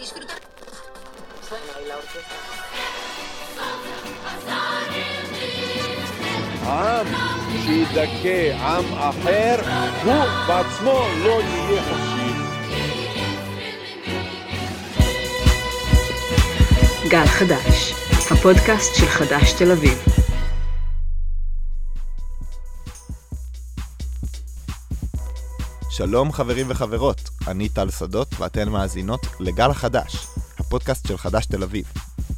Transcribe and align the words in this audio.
disfrutar. 0.00 0.40
Suena 1.46 1.72
ahí 1.76 1.86
la 1.86 1.96
orquesta. 1.96 2.36
עם 6.66 7.06
שידכא 7.64 8.52
עם 8.52 8.84
אחר, 8.94 9.56
הוא 10.04 10.24
בעצמו 10.48 11.02
לא 11.24 11.40
יהיה 11.42 11.82
חופשי. 11.82 12.32
גל 17.08 17.26
חדש, 17.26 17.92
הפודקאסט 18.30 18.94
של 18.94 19.06
חדש 19.06 19.52
תל 19.52 19.72
אביב. 19.72 19.98
שלום 25.90 26.32
חברים 26.32 26.66
וחברות, 26.70 27.29
אני 27.50 27.68
טל 27.68 27.90
שדות 27.90 28.40
ואתן 28.40 28.68
מאזינות 28.68 29.26
לגל 29.40 29.70
החדש, 29.70 30.26
הפודקאסט 30.58 31.08
של 31.08 31.18
חדש 31.18 31.46
תל 31.46 31.62
אביב, 31.62 31.84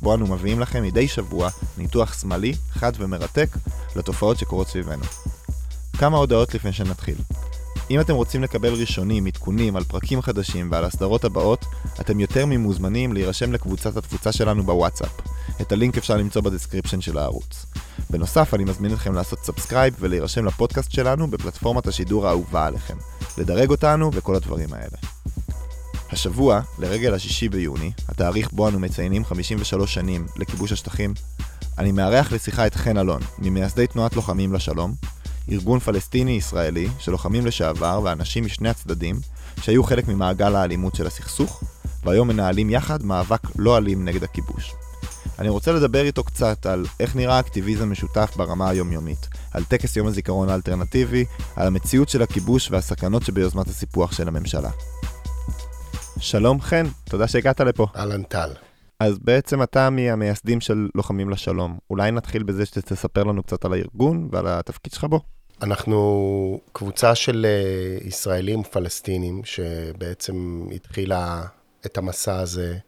בו 0.02 0.14
אנו 0.14 0.26
מביאים 0.26 0.60
לכם 0.60 0.82
מדי 0.82 1.08
שבוע 1.08 1.48
ניתוח 1.78 2.20
שמאלי, 2.20 2.54
חד 2.70 2.92
ומרתק 2.98 3.48
לתופעות 3.96 4.38
שקורות 4.38 4.68
סביבנו. 4.68 5.04
כמה 5.98 6.18
הודעות 6.18 6.54
לפני 6.54 6.72
שנתחיל. 6.72 7.16
אם 7.90 8.00
אתם 8.00 8.14
רוצים 8.14 8.42
לקבל 8.42 8.72
ראשונים, 8.72 9.26
עדכונים 9.26 9.76
על 9.76 9.84
פרקים 9.84 10.22
חדשים 10.22 10.68
ועל 10.70 10.84
הסדרות 10.84 11.24
הבאות, 11.24 11.64
אתם 12.00 12.20
יותר 12.20 12.46
ממוזמנים 12.46 13.12
להירשם 13.12 13.52
לקבוצת 13.52 13.96
התפוצה 13.96 14.32
שלנו 14.32 14.62
בוואטסאפ. 14.62 15.20
את 15.60 15.72
הלינק 15.72 15.98
אפשר 15.98 16.16
למצוא 16.16 16.42
ב 16.42 16.47
description 16.47 17.00
של 17.00 17.18
הערוץ. 17.18 17.66
בנוסף, 18.10 18.54
אני 18.54 18.64
מזמין 18.64 18.92
אתכם 18.92 19.14
לעשות 19.14 19.38
subscribe 19.38 19.94
ולהירשם 20.00 20.44
לפודקאסט 20.44 20.92
שלנו 20.92 21.30
בפלטפורמת 21.30 21.86
השידור 21.86 22.26
האהובה 22.26 22.66
עליכם. 22.66 22.96
לדרג 23.38 23.70
אותנו 23.70 24.10
וכל 24.12 24.34
הדברים 24.34 24.72
האלה. 24.72 25.11
השבוע, 26.12 26.60
לרגל 26.78 27.14
השישי 27.14 27.48
ביוני, 27.48 27.92
התאריך 28.08 28.52
בו 28.52 28.68
אנו 28.68 28.78
מציינים 28.78 29.24
53 29.24 29.94
שנים 29.94 30.26
לכיבוש 30.36 30.72
השטחים, 30.72 31.14
אני 31.78 31.92
מארח 31.92 32.32
לשיחה 32.32 32.66
את 32.66 32.74
חן 32.74 32.98
אלון, 32.98 33.22
ממייסדי 33.38 33.86
תנועת 33.86 34.16
לוחמים 34.16 34.52
לשלום, 34.52 34.94
ארגון 35.50 35.78
פלסטיני-ישראלי 35.78 36.88
של 36.98 37.12
לוחמים 37.12 37.46
לשעבר 37.46 38.00
ואנשים 38.04 38.44
משני 38.44 38.68
הצדדים 38.68 39.20
שהיו 39.62 39.84
חלק 39.84 40.08
ממעגל 40.08 40.54
האלימות 40.56 40.94
של 40.94 41.06
הסכסוך, 41.06 41.62
והיום 42.04 42.28
מנהלים 42.28 42.70
יחד 42.70 43.02
מאבק 43.02 43.42
לא 43.56 43.78
אלים 43.78 44.04
נגד 44.04 44.24
הכיבוש. 44.24 44.74
אני 45.38 45.48
רוצה 45.48 45.72
לדבר 45.72 46.04
איתו 46.04 46.24
קצת 46.24 46.66
על 46.66 46.86
איך 47.00 47.16
נראה 47.16 47.40
אקטיביזם 47.40 47.90
משותף 47.92 48.32
ברמה 48.36 48.68
היומיומית, 48.68 49.28
על 49.50 49.64
טקס 49.64 49.96
יום 49.96 50.06
הזיכרון 50.06 50.48
האלטרנטיבי, 50.48 51.24
על 51.56 51.66
המציאות 51.66 52.08
של 52.08 52.22
הכיבוש 52.22 52.70
והסכנות 52.70 53.22
שביוזמת 53.22 53.68
הסיפוח 53.68 54.12
של 54.12 54.28
הממשלה. 54.28 54.70
שלום 56.22 56.60
חן, 56.60 56.86
תודה 57.10 57.28
שהגעת 57.28 57.60
לפה. 57.60 57.86
אהלן 57.96 58.22
טל. 58.22 58.50
אז 59.00 59.18
בעצם 59.18 59.62
אתה 59.62 59.90
מהמייסדים 59.90 60.60
של 60.60 60.88
לוחמים 60.94 61.30
לשלום. 61.30 61.78
אולי 61.90 62.10
נתחיל 62.10 62.42
בזה 62.42 62.66
שתספר 62.66 63.24
לנו 63.24 63.42
קצת 63.42 63.64
על 63.64 63.72
הארגון 63.72 64.28
ועל 64.32 64.46
התפקיד 64.48 64.92
שלך 64.92 65.04
בו? 65.04 65.20
אנחנו 65.62 66.60
קבוצה 66.72 67.14
של 67.14 67.46
אה, 67.48 68.06
ישראלים 68.08 68.60
ופלסטינים 68.60 69.42
שבעצם 69.44 70.66
התחילה 70.74 71.42
את 71.86 71.98
המסע 71.98 72.38
הזה 72.38 72.78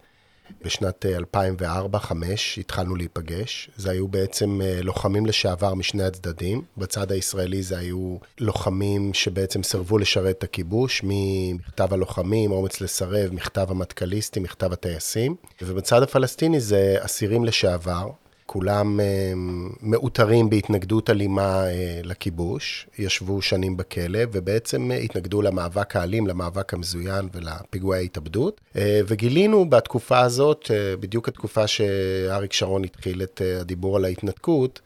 בשנת 0.65 1.05
2004-2005, 1.35 2.13
התחלנו 2.57 2.97
להיפגש. 2.97 3.71
זה 3.77 3.91
היו 3.91 4.09
בעצם 4.09 4.61
אה, 4.63 4.83
לוחמים 4.83 5.27
לשעבר 5.27 5.75
משני 5.75 6.05
הצדדים. 6.05 6.63
בצד 6.77 7.13
הישראלי 7.13 7.63
זה 7.63 7.79
היו 7.79 8.17
לוחמים 8.41 9.15
שבעצם 9.15 9.63
סירבו 9.63 9.99
לשרת 9.99 10.39
את 10.39 10.43
הכיבוש, 10.43 11.01
ממכתב 11.05 11.93
הלוחמים, 11.93 12.53
אומץ 12.53 12.81
לסרב, 12.81 13.33
מכתב 13.33 13.67
המטכ"ליסטים, 13.71 14.43
מכתב 14.43 14.73
הטייסים. 14.73 15.37
ובצד 15.63 16.03
הפלסטיני 16.03 16.61
זה 16.61 16.97
אסירים 17.01 17.45
לשעבר, 17.45 18.11
כולם 18.55 19.01
אה, 19.01 19.33
מאותרים 19.83 20.51
בהתנגדות 20.51 21.11
אלימה 21.11 21.67
אה, 21.67 22.01
לכיבוש, 22.05 22.87
ישבו 22.99 23.43
שנים 23.43 23.77
בכלא, 23.77 24.19
ובעצם 24.33 24.91
אה, 24.93 24.97
התנגדו 24.97 25.43
למאבק 25.43 25.97
האלים, 25.97 26.27
למאבק 26.27 26.75
המזוין 26.75 27.29
ולפיגועי 27.33 28.01
ההתאבדות. 28.01 28.61
וגילינו 29.07 29.71
בתקופה 29.71 30.21
הזאת, 30.21 30.71
בדיוק 31.01 31.29
התקופה 31.29 31.67
שאריק 31.67 32.53
שרון 32.53 32.85
התחיל 32.85 33.23
את 33.23 33.41
הדיבור 33.61 33.97
על 33.97 34.05
ההתנתקות, 34.05 34.81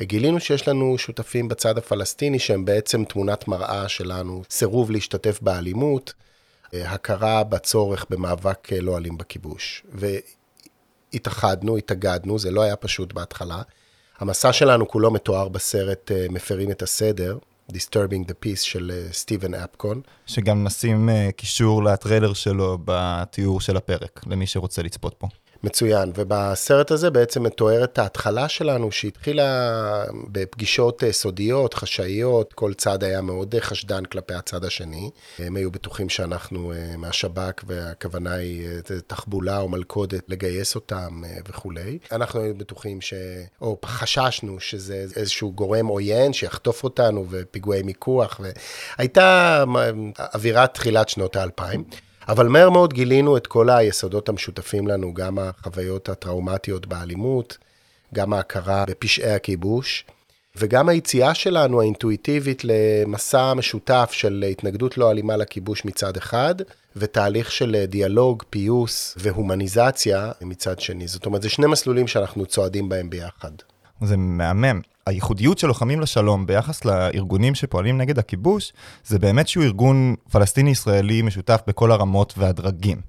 גילינו 0.00 0.40
שיש 0.40 0.68
לנו 0.68 0.98
שותפים 0.98 1.48
בצד 1.48 1.78
הפלסטיני 1.78 2.38
שהם 2.38 2.64
בעצם 2.64 3.04
תמונת 3.04 3.48
מראה 3.48 3.88
שלנו, 3.88 4.42
סירוב 4.50 4.90
להשתתף 4.90 5.38
באלימות, 5.42 6.12
הכרה 6.72 7.44
בצורך 7.44 8.06
במאבק 8.10 8.72
לא 8.72 8.96
אלים 8.96 9.18
בכיבוש. 9.18 9.82
התאחדנו, 11.14 11.76
התאגדנו, 11.76 12.38
זה 12.38 12.50
לא 12.50 12.62
היה 12.62 12.76
פשוט 12.76 13.12
בהתחלה. 13.12 13.62
המסע 14.18 14.52
שלנו 14.52 14.88
כולו 14.88 15.10
מתואר 15.10 15.48
בסרט 15.48 16.10
uh, 16.10 16.32
מפרים 16.32 16.70
את 16.70 16.82
הסדר, 16.82 17.38
Disturbing 17.72 18.24
the 18.28 18.34
Peace 18.44 18.60
של 18.62 18.92
uh, 19.10 19.12
סטיבן 19.14 19.54
אפקון. 19.54 20.00
שגם 20.26 20.64
נשים 20.64 21.08
uh, 21.08 21.32
קישור 21.32 21.84
לטריילר 21.84 22.32
שלו 22.32 22.78
בתיאור 22.84 23.60
של 23.60 23.76
הפרק, 23.76 24.20
למי 24.26 24.46
שרוצה 24.46 24.82
לצפות 24.82 25.14
פה. 25.18 25.28
מצוין, 25.62 26.12
ובסרט 26.14 26.90
הזה 26.90 27.10
בעצם 27.10 27.42
מתוארת 27.42 27.98
ההתחלה 27.98 28.48
שלנו, 28.48 28.92
שהתחילה 28.92 30.04
בפגישות 30.32 31.04
אה, 31.04 31.12
סודיות, 31.12 31.74
חשאיות, 31.74 32.52
כל 32.52 32.74
צד 32.74 33.04
היה 33.04 33.20
מאוד 33.20 33.54
אה, 33.54 33.60
חשדן 33.60 34.04
כלפי 34.04 34.34
הצד 34.34 34.64
השני. 34.64 35.10
הם 35.38 35.56
היו 35.56 35.70
בטוחים 35.70 36.08
שאנחנו 36.08 36.72
אה, 36.72 36.96
מהשב"כ, 36.96 37.64
והכוונה 37.66 38.34
היא 38.34 38.68
תחבולה 39.06 39.58
או 39.60 39.68
מלכודת 39.68 40.22
לגייס 40.28 40.74
אותם 40.74 41.22
וכולי. 41.48 41.98
אנחנו 42.12 42.40
היינו 42.40 42.58
בטוחים 42.58 43.00
ש... 43.00 43.14
או 43.60 43.78
חששנו 43.84 44.60
שזה 44.60 45.06
איזשהו 45.16 45.52
גורם 45.52 45.86
עוין 45.86 46.32
שיחטוף 46.32 46.84
אותנו 46.84 47.26
ופיגועי 47.30 47.82
מיקוח, 47.82 48.40
והייתה 48.98 49.64
אווירת 50.34 50.74
תחילת 50.74 51.08
שנות 51.08 51.36
האלפיים. 51.36 51.84
אבל 52.30 52.48
מהר 52.48 52.70
מאוד 52.70 52.92
גילינו 52.92 53.36
את 53.36 53.46
כל 53.46 53.70
היסודות 53.70 54.28
המשותפים 54.28 54.88
לנו, 54.88 55.14
גם 55.14 55.38
החוויות 55.38 56.08
הטראומטיות 56.08 56.86
באלימות, 56.86 57.58
גם 58.14 58.32
ההכרה 58.32 58.84
בפשעי 58.88 59.32
הכיבוש, 59.32 60.04
וגם 60.56 60.88
היציאה 60.88 61.34
שלנו 61.34 61.80
האינטואיטיבית 61.80 62.62
למסע 62.64 63.54
משותף 63.54 64.10
של 64.12 64.44
התנגדות 64.50 64.98
לא 64.98 65.10
אלימה 65.10 65.36
לכיבוש 65.36 65.84
מצד 65.84 66.16
אחד, 66.16 66.54
ותהליך 66.96 67.52
של 67.52 67.84
דיאלוג, 67.88 68.42
פיוס 68.50 69.14
והומניזציה 69.18 70.32
מצד 70.40 70.80
שני. 70.80 71.08
זאת 71.08 71.26
אומרת, 71.26 71.42
זה 71.42 71.48
שני 71.48 71.66
מסלולים 71.66 72.06
שאנחנו 72.06 72.46
צועדים 72.46 72.88
בהם 72.88 73.10
ביחד. 73.10 73.52
זה 74.00 74.16
מהמם. 74.16 74.80
הייחודיות 75.06 75.58
של 75.58 75.66
לוחמים 75.66 76.00
לשלום 76.00 76.46
ביחס 76.46 76.84
לארגונים 76.84 77.54
שפועלים 77.54 77.98
נגד 77.98 78.18
הכיבוש, 78.18 78.72
זה 79.04 79.18
באמת 79.18 79.48
שהוא 79.48 79.64
ארגון 79.64 80.14
פלסטיני-ישראלי 80.32 81.22
משותף 81.22 81.60
בכל 81.66 81.92
הרמות 81.92 82.34
והדרגים. 82.38 83.00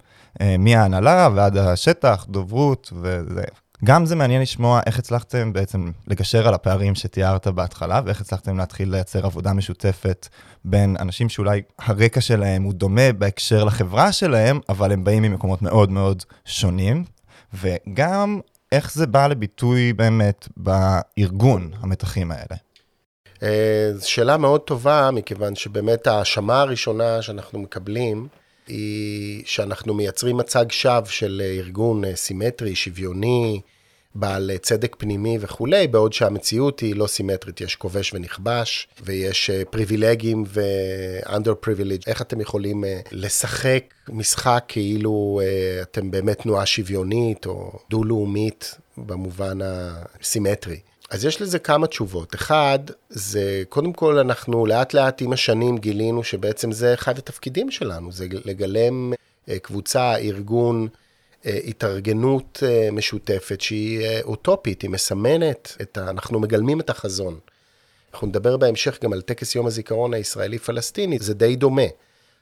אה, 0.41 0.55
מההנהלה 0.59 1.29
ועד 1.35 1.57
השטח, 1.57 2.25
דוברות 2.29 2.93
וזה. 3.01 3.43
גם 3.83 4.05
זה 4.05 4.15
מעניין 4.15 4.41
לשמוע 4.41 4.81
איך 4.85 4.99
הצלחתם 4.99 5.53
בעצם 5.53 5.91
לגשר 6.07 6.47
על 6.47 6.53
הפערים 6.53 6.95
שתיארת 6.95 7.47
בהתחלה, 7.47 8.01
ואיך 8.05 8.21
הצלחתם 8.21 8.57
להתחיל 8.57 8.91
לייצר 8.91 9.25
עבודה 9.25 9.53
משותפת 9.53 10.27
בין 10.65 10.95
אנשים 10.99 11.29
שאולי 11.29 11.61
הרקע 11.79 12.21
שלהם 12.21 12.63
הוא 12.63 12.73
דומה 12.73 13.11
בהקשר 13.11 13.63
לחברה 13.63 14.11
שלהם, 14.11 14.59
אבל 14.69 14.91
הם 14.91 15.03
באים 15.03 15.23
ממקומות 15.23 15.61
מאוד 15.61 15.91
מאוד 15.91 16.23
שונים. 16.45 17.03
וגם 17.53 18.39
איך 18.71 18.93
זה 18.93 19.07
בא 19.07 19.27
לביטוי 19.27 19.93
באמת 19.93 20.47
בארגון, 20.57 21.71
המתחים 21.79 22.31
האלה? 22.31 22.55
אה, 23.43 23.91
זו 23.93 24.11
שאלה 24.11 24.37
מאוד 24.37 24.61
טובה, 24.61 25.09
מכיוון 25.13 25.55
שבאמת 25.55 26.07
ההאשמה 26.07 26.61
הראשונה 26.61 27.21
שאנחנו 27.21 27.59
מקבלים, 27.59 28.27
היא 28.67 29.43
שאנחנו 29.45 29.93
מייצרים 29.93 30.37
מצג 30.37 30.65
שווא 30.71 31.05
של 31.05 31.41
ארגון 31.59 32.05
אה, 32.05 32.15
סימטרי, 32.15 32.75
שוויוני, 32.75 33.61
בעל 34.15 34.51
צדק 34.61 34.95
פנימי 34.99 35.37
וכולי, 35.41 35.87
בעוד 35.87 36.13
שהמציאות 36.13 36.79
היא 36.79 36.95
לא 36.95 37.07
סימטרית, 37.07 37.61
יש 37.61 37.75
כובש 37.75 38.13
ונכבש, 38.13 38.87
ויש 39.03 39.49
אה, 39.49 39.65
פריבילגים 39.65 40.43
ו-under 40.47 41.65
privilege. 41.65 42.03
איך 42.07 42.21
אתם 42.21 42.41
יכולים 42.41 42.83
אה, 42.83 42.99
לשחק 43.11 43.83
משחק 44.09 44.63
כאילו 44.67 45.41
אה, 45.43 45.81
אתם 45.81 46.11
באמת 46.11 46.41
תנועה 46.41 46.65
שוויונית 46.65 47.45
או 47.45 47.79
דו-לאומית 47.89 48.75
במובן 48.97 49.59
הסימטרי? 49.61 50.79
אז 51.09 51.25
יש 51.25 51.41
לזה 51.41 51.59
כמה 51.59 51.87
תשובות. 51.87 52.35
אחד, 52.35 52.79
זה 53.09 53.63
קודם 53.69 53.93
כל 53.93 54.19
אנחנו 54.19 54.65
לאט 54.65 54.93
לאט 54.93 55.21
עם 55.21 55.33
השנים 55.33 55.77
גילינו 55.77 56.23
שבעצם 56.23 56.71
זה 56.71 56.93
אחד 56.93 57.17
התפקידים 57.17 57.71
שלנו, 57.71 58.11
זה 58.11 58.27
לגלם 58.45 59.13
קבוצה, 59.61 60.17
ארגון, 60.17 60.87
התארגנות 61.45 62.63
אה, 62.65 62.89
משותפת 62.91 63.61
שהיא 63.61 63.99
אה, 63.99 64.19
אוטופית, 64.23 64.81
היא 64.81 64.89
מסמנת, 64.89 65.77
את 65.81 65.97
ה... 65.97 66.09
אנחנו 66.09 66.39
מגלמים 66.39 66.79
את 66.79 66.89
החזון. 66.89 67.39
אנחנו 68.13 68.27
נדבר 68.27 68.57
בהמשך 68.57 68.97
גם 69.03 69.13
על 69.13 69.21
טקס 69.21 69.55
יום 69.55 69.67
הזיכרון 69.67 70.13
הישראלי-פלסטיני, 70.13 71.19
זה 71.19 71.33
די 71.33 71.55
דומה. 71.55 71.81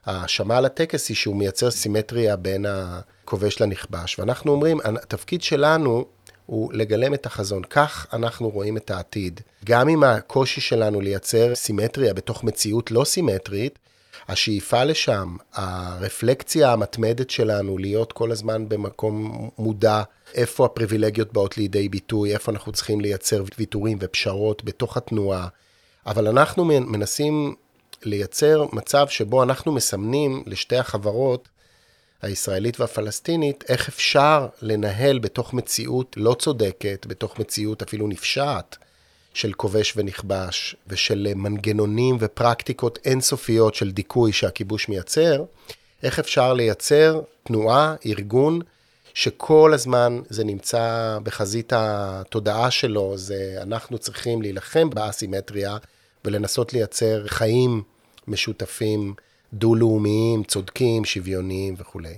ההאשמה 0.06 0.58
על 0.58 0.66
הטקס 0.66 1.10
היא 1.10 1.18
שהוא 1.18 1.36
מייצר 1.36 1.72
סימטריה 1.72 2.36
בין 2.36 2.66
הכובש 2.70 3.62
לנכבש, 3.62 4.20
ואנחנו 4.20 4.52
אומרים, 4.52 4.80
התפקיד 4.84 5.42
שלנו 5.42 6.06
הוא 6.46 6.74
לגלם 6.74 7.14
את 7.14 7.26
החזון. 7.26 7.64
כך 7.64 8.08
אנחנו 8.14 8.50
רואים 8.50 8.78
את 8.78 8.92
העתיד. 8.92 9.42
גם 9.66 9.88
עם 9.88 10.04
הקושי 10.04 10.62
שלנו 10.62 11.02
לייצר 11.02 11.56
סימטריה 11.56 12.14
בתוך 12.14 12.44
מציאות 12.44 12.92
לא 12.92 13.04
סימטרית, 13.04 13.80
השאיפה 14.28 14.84
לשם, 14.84 15.36
הרפלקציה 15.54 16.74
המתמדת 16.74 17.30
שלנו, 17.30 17.78
להיות 17.78 18.14
כל 18.14 18.32
הזמן 18.32 18.70
במקום 18.70 19.50
מודע, 19.58 20.04
איפה 20.36 20.66
הפריבילגיות 20.66 21.34
באות 21.34 21.58
לידי 21.58 21.90
ביטוי, 21.90 22.34
איפה 22.34 22.52
אנחנו 22.52 22.72
צריכים 22.72 23.02
לייצר 23.02 23.44
ויתורים 23.58 23.98
ופשרות 24.02 24.64
בתוך 24.64 24.98
התנועה. 24.98 25.48
אבל 26.06 26.28
אנחנו 26.28 26.66
מנסים 26.66 27.56
לייצר 28.04 28.66
מצב 28.74 29.08
שבו 29.08 29.44
אנחנו 29.44 29.72
מסמנים 29.72 30.44
לשתי 30.46 30.78
החברות, 30.78 31.50
הישראלית 32.22 32.80
והפלסטינית, 32.80 33.64
איך 33.70 33.88
אפשר 33.88 34.48
לנהל 34.62 35.20
בתוך 35.20 35.54
מציאות 35.54 36.16
לא 36.18 36.36
צודקת, 36.40 37.06
בתוך 37.10 37.40
מציאות 37.40 37.82
אפילו 37.82 38.08
נפשעת, 38.08 38.78
של 39.40 39.54
כובש 39.54 39.94
ונכבש, 39.96 40.76
ושל 40.88 41.28
מנגנונים 41.36 42.18
ופרקטיקות 42.20 43.00
אינסופיות 43.06 43.76
של 43.76 43.92
דיכוי 43.92 44.32
שהכיבוש 44.32 44.90
מייצר, 44.90 45.44
איך 46.04 46.20
אפשר 46.20 46.54
לייצר 46.54 47.22
תנועה, 47.44 47.96
ארגון, 48.06 48.60
שכל 49.14 49.72
הזמן 49.74 50.22
זה 50.30 50.44
נמצא 50.44 51.18
בחזית 51.24 51.74
התודעה 51.76 52.72
שלו, 52.72 53.18
זה 53.18 53.56
אנחנו 53.62 53.98
צריכים 53.98 54.42
להילחם 54.42 54.90
באסימטריה 54.90 55.78
ולנסות 56.26 56.74
לייצר 56.74 57.28
חיים 57.28 57.84
משותפים, 58.28 59.14
דו-לאומיים, 59.54 60.44
צודקים, 60.44 61.06
שוויוניים 61.06 61.76
וכולי. 61.78 62.18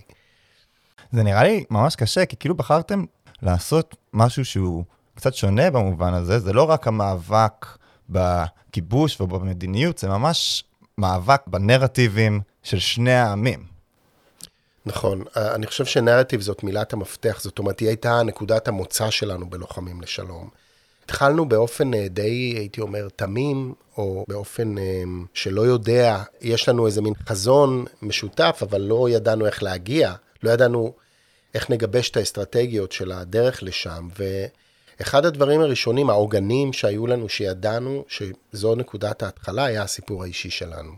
זה 1.12 1.24
נראה 1.24 1.44
לי 1.44 1.64
ממש 1.70 1.96
קשה, 1.96 2.26
כי 2.26 2.36
כאילו 2.36 2.56
בחרתם 2.56 3.06
לעשות 3.42 3.96
משהו 4.14 4.46
שהוא 4.46 4.84
קצת 5.22 5.34
שונה 5.34 5.72
במובן 5.72 6.14
הזה, 6.14 6.40
זה 6.40 6.54
לא 6.54 6.64
רק 6.64 6.88
המאבק 6.88 7.66
בכיבוש 8.10 9.22
ובמדיניות, 9.22 9.98
זה 9.98 10.08
ממש 10.08 10.64
מאבק 10.98 11.42
בנרטיבים 11.48 12.42
של 12.64 12.80
שני 12.80 13.14
העמים. 13.14 13.66
נכון, 14.86 15.24
אני 15.36 15.68
חושב 15.68 15.86
שנרטיב 15.86 16.42
זאת 16.42 16.64
מילת 16.64 16.94
המפתח, 16.94 17.42
זאת 17.42 17.60
אומרת, 17.60 17.80
היא 17.80 17.88
הייתה 17.88 18.24
נקודת 18.24 18.68
המוצא 18.68 19.10
שלנו 19.10 19.50
בלוחמים 19.50 20.02
לשלום. 20.02 20.50
התחלנו 21.06 21.50
באופן 21.50 21.94
אה, 21.94 22.08
די, 22.10 22.54
הייתי 22.58 22.82
אומר, 22.82 23.08
תמים, 23.16 23.74
או 23.98 24.26
באופן 24.28 24.78
אה, 24.78 25.04
שלא 25.34 25.62
יודע, 25.62 26.24
יש 26.42 26.70
לנו 26.70 26.86
איזה 26.86 27.02
מין 27.02 27.14
חזון 27.30 27.86
משותף, 28.02 28.60
אבל 28.62 28.82
לא 28.82 29.10
ידענו 29.10 29.46
איך 29.46 29.64
להגיע, 29.64 30.14
לא 30.44 30.50
ידענו 30.50 30.94
איך 31.54 31.70
נגבש 31.70 32.10
את 32.10 32.18
האסטרטגיות 32.18 32.92
של 32.92 33.12
הדרך 33.12 33.64
לשם. 33.64 34.08
ואחד 35.02 35.26
הדברים 35.26 35.62
הראשונים, 35.62 36.10
העוגנים 36.10 36.74
שהיו 36.74 37.08
לנו, 37.08 37.30
שידענו 37.30 38.06
שזו 38.08 38.76
נקודת 38.76 39.24
ההתחלה, 39.24 39.66
היה 39.66 39.84
הסיפור 39.84 40.24
האישי 40.24 40.50
שלנו. 40.50 40.92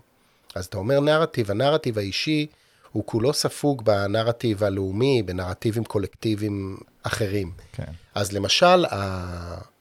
אז 0.56 0.66
אתה 0.66 0.78
אומר 0.78 1.00
נרטיב, 1.00 1.52
הנרטיב 1.52 1.98
האישי 1.98 2.48
הוא 2.92 3.04
כולו 3.06 3.34
ספוג 3.34 3.86
בנרטיב 3.86 4.64
הלאומי, 4.64 5.24
בנרטיבים 5.24 5.84
קולקטיביים 5.84 6.78
אחרים. 7.04 7.52
כן. 7.74 7.92
אז 8.16 8.32
למשל, 8.32 8.86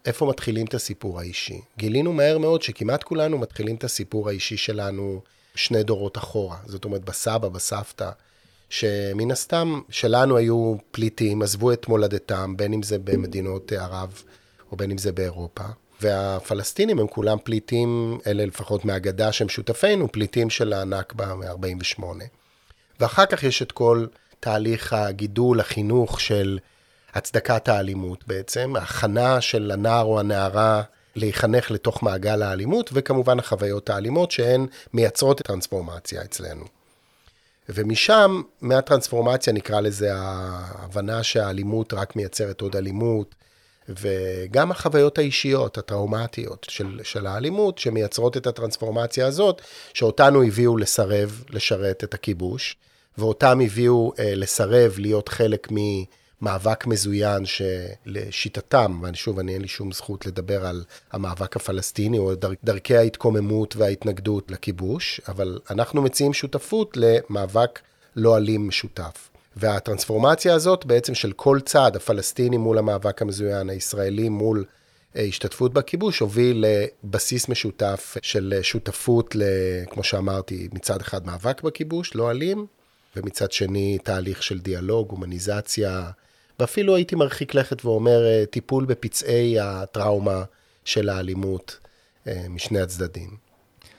איפה 0.06 0.26
מתחילים 0.26 0.66
את 0.66 0.74
הסיפור 0.74 1.20
האישי? 1.20 1.60
גילינו 1.78 2.12
מהר 2.12 2.38
מאוד 2.38 2.62
שכמעט 2.62 3.02
כולנו 3.02 3.38
מתחילים 3.38 3.76
את 3.76 3.84
הסיפור 3.84 4.28
האישי 4.28 4.56
שלנו 4.56 5.20
שני 5.54 5.82
דורות 5.82 6.18
אחורה. 6.18 6.56
זאת 6.66 6.84
אומרת, 6.84 7.04
בסבא, 7.04 7.48
בסבתא, 7.48 8.10
שמן 8.72 9.30
הסתם 9.30 9.80
שלנו 9.90 10.36
היו 10.36 10.74
פליטים, 10.90 11.42
עזבו 11.42 11.72
את 11.72 11.88
מולדתם, 11.88 12.56
בין 12.56 12.72
אם 12.72 12.82
זה 12.82 12.98
במדינות 12.98 13.72
ערב 13.72 14.22
או 14.70 14.76
בין 14.76 14.90
אם 14.90 14.98
זה 14.98 15.12
באירופה. 15.12 15.64
והפלסטינים 16.00 16.98
הם 16.98 17.06
כולם 17.06 17.38
פליטים, 17.44 18.18
אלה 18.26 18.46
לפחות 18.46 18.84
מהגדה 18.84 19.32
שהם 19.32 19.48
שותפינו, 19.48 20.12
פליטים 20.12 20.50
של 20.50 20.72
הנכבה 20.72 21.34
מ-48. 21.34 22.02
ואחר 23.00 23.26
כך 23.26 23.42
יש 23.42 23.62
את 23.62 23.72
כל 23.72 24.06
תהליך 24.40 24.92
הגידול, 24.92 25.60
החינוך 25.60 26.20
של 26.20 26.58
הצדקת 27.14 27.68
האלימות 27.68 28.26
בעצם, 28.26 28.76
הכנה 28.76 29.40
של 29.40 29.70
הנער 29.70 30.04
או 30.04 30.20
הנערה 30.20 30.82
להיחנך 31.16 31.70
לתוך 31.70 32.02
מעגל 32.02 32.42
האלימות, 32.42 32.90
וכמובן 32.92 33.38
החוויות 33.38 33.90
האלימות 33.90 34.30
שהן 34.30 34.66
מייצרות 34.92 35.40
את 35.40 35.46
הטרנספורמציה 35.46 36.22
אצלנו. 36.22 36.81
ומשם, 37.74 38.42
מהטרנספורמציה 38.60 39.52
נקרא 39.52 39.80
לזה 39.80 40.14
ההבנה 40.14 41.22
שהאלימות 41.22 41.94
רק 41.94 42.16
מייצרת 42.16 42.60
עוד 42.60 42.76
אלימות, 42.76 43.34
וגם 43.88 44.70
החוויות 44.70 45.18
האישיות, 45.18 45.78
הטראומטיות 45.78 46.66
של, 46.70 47.00
של 47.02 47.26
האלימות, 47.26 47.78
שמייצרות 47.78 48.36
את 48.36 48.46
הטרנספורמציה 48.46 49.26
הזאת, 49.26 49.62
שאותנו 49.94 50.42
הביאו 50.42 50.76
לסרב 50.76 51.44
לשרת 51.50 52.04
את 52.04 52.14
הכיבוש, 52.14 52.76
ואותם 53.18 53.60
הביאו 53.60 54.12
אה, 54.18 54.34
לסרב 54.34 54.94
להיות 54.98 55.28
חלק 55.28 55.70
ממאבק 56.42 56.86
מזוין 56.86 57.42
שלשיטתם, 57.44 59.00
ואני 59.02 59.16
שוב, 59.16 59.38
אני 59.38 59.54
אין 59.54 59.62
לי 59.62 59.68
שום 59.68 59.92
זכות 59.92 60.26
לדבר 60.26 60.66
על 60.66 60.84
המאבק 61.12 61.56
הפלסטיני 61.56 62.18
או 62.18 62.34
דר, 62.34 62.50
דרכי 62.64 62.96
ההתקוממות 62.96 63.76
וההתנגדות 63.76 64.50
לכיבוש, 64.50 65.20
אבל 65.28 65.58
אנחנו 65.70 66.02
מציעים 66.02 66.32
שותפות 66.32 66.96
למאבק 66.96 67.80
לא 68.16 68.36
אלים 68.36 68.68
משותף. 68.68 69.28
והטרנספורמציה 69.56 70.54
הזאת 70.54 70.86
בעצם 70.86 71.14
של 71.14 71.32
כל 71.32 71.60
צד, 71.64 71.96
הפלסטיני 71.96 72.56
מול 72.56 72.78
המאבק 72.78 73.22
המזוין, 73.22 73.70
הישראלי 73.70 74.28
מול 74.28 74.64
אה, 75.16 75.22
השתתפות 75.22 75.72
בכיבוש, 75.72 76.18
הוביל 76.18 76.64
לבסיס 77.04 77.48
משותף 77.48 78.16
של 78.22 78.54
שותפות, 78.62 79.36
כמו 79.90 80.04
שאמרתי, 80.04 80.68
מצד 80.72 81.00
אחד 81.00 81.26
מאבק 81.26 81.62
בכיבוש, 81.62 82.14
לא 82.14 82.30
אלים, 82.30 82.66
ומצד 83.16 83.52
שני 83.52 83.98
תהליך 84.04 84.42
של 84.42 84.58
דיאלוג, 84.58 85.10
הומניזציה, 85.10 86.10
ואפילו 86.60 86.96
הייתי 86.96 87.14
מרחיק 87.14 87.54
לכת 87.54 87.84
ואומר 87.84 88.26
אה, 88.26 88.44
טיפול 88.50 88.84
בפצעי 88.84 89.60
הטראומה 89.60 90.42
של 90.84 91.08
האלימות 91.08 91.78
אה, 92.26 92.44
משני 92.48 92.80
הצדדים. 92.80 93.36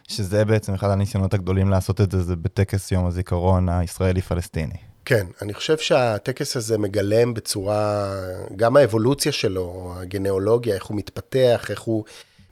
שזה 0.07 0.45
בעצם 0.45 0.73
אחד 0.73 0.89
הניסיונות 0.89 1.33
הגדולים 1.33 1.69
לעשות 1.69 2.01
את 2.01 2.11
זה, 2.11 2.23
זה 2.23 2.35
בטקס 2.35 2.91
יום 2.91 3.05
הזיכרון 3.05 3.69
הישראלי-פלסטיני. 3.69 4.77
כן, 5.05 5.25
אני 5.41 5.53
חושב 5.53 5.77
שהטקס 5.77 6.57
הזה 6.57 6.77
מגלם 6.77 7.33
בצורה, 7.33 8.13
גם 8.55 8.77
האבולוציה 8.77 9.31
שלו, 9.31 9.93
הגנאולוגיה, 9.97 10.75
איך 10.75 10.85
הוא 10.85 10.97
מתפתח, 10.97 11.67
איך 11.69 11.81
הוא 11.81 12.03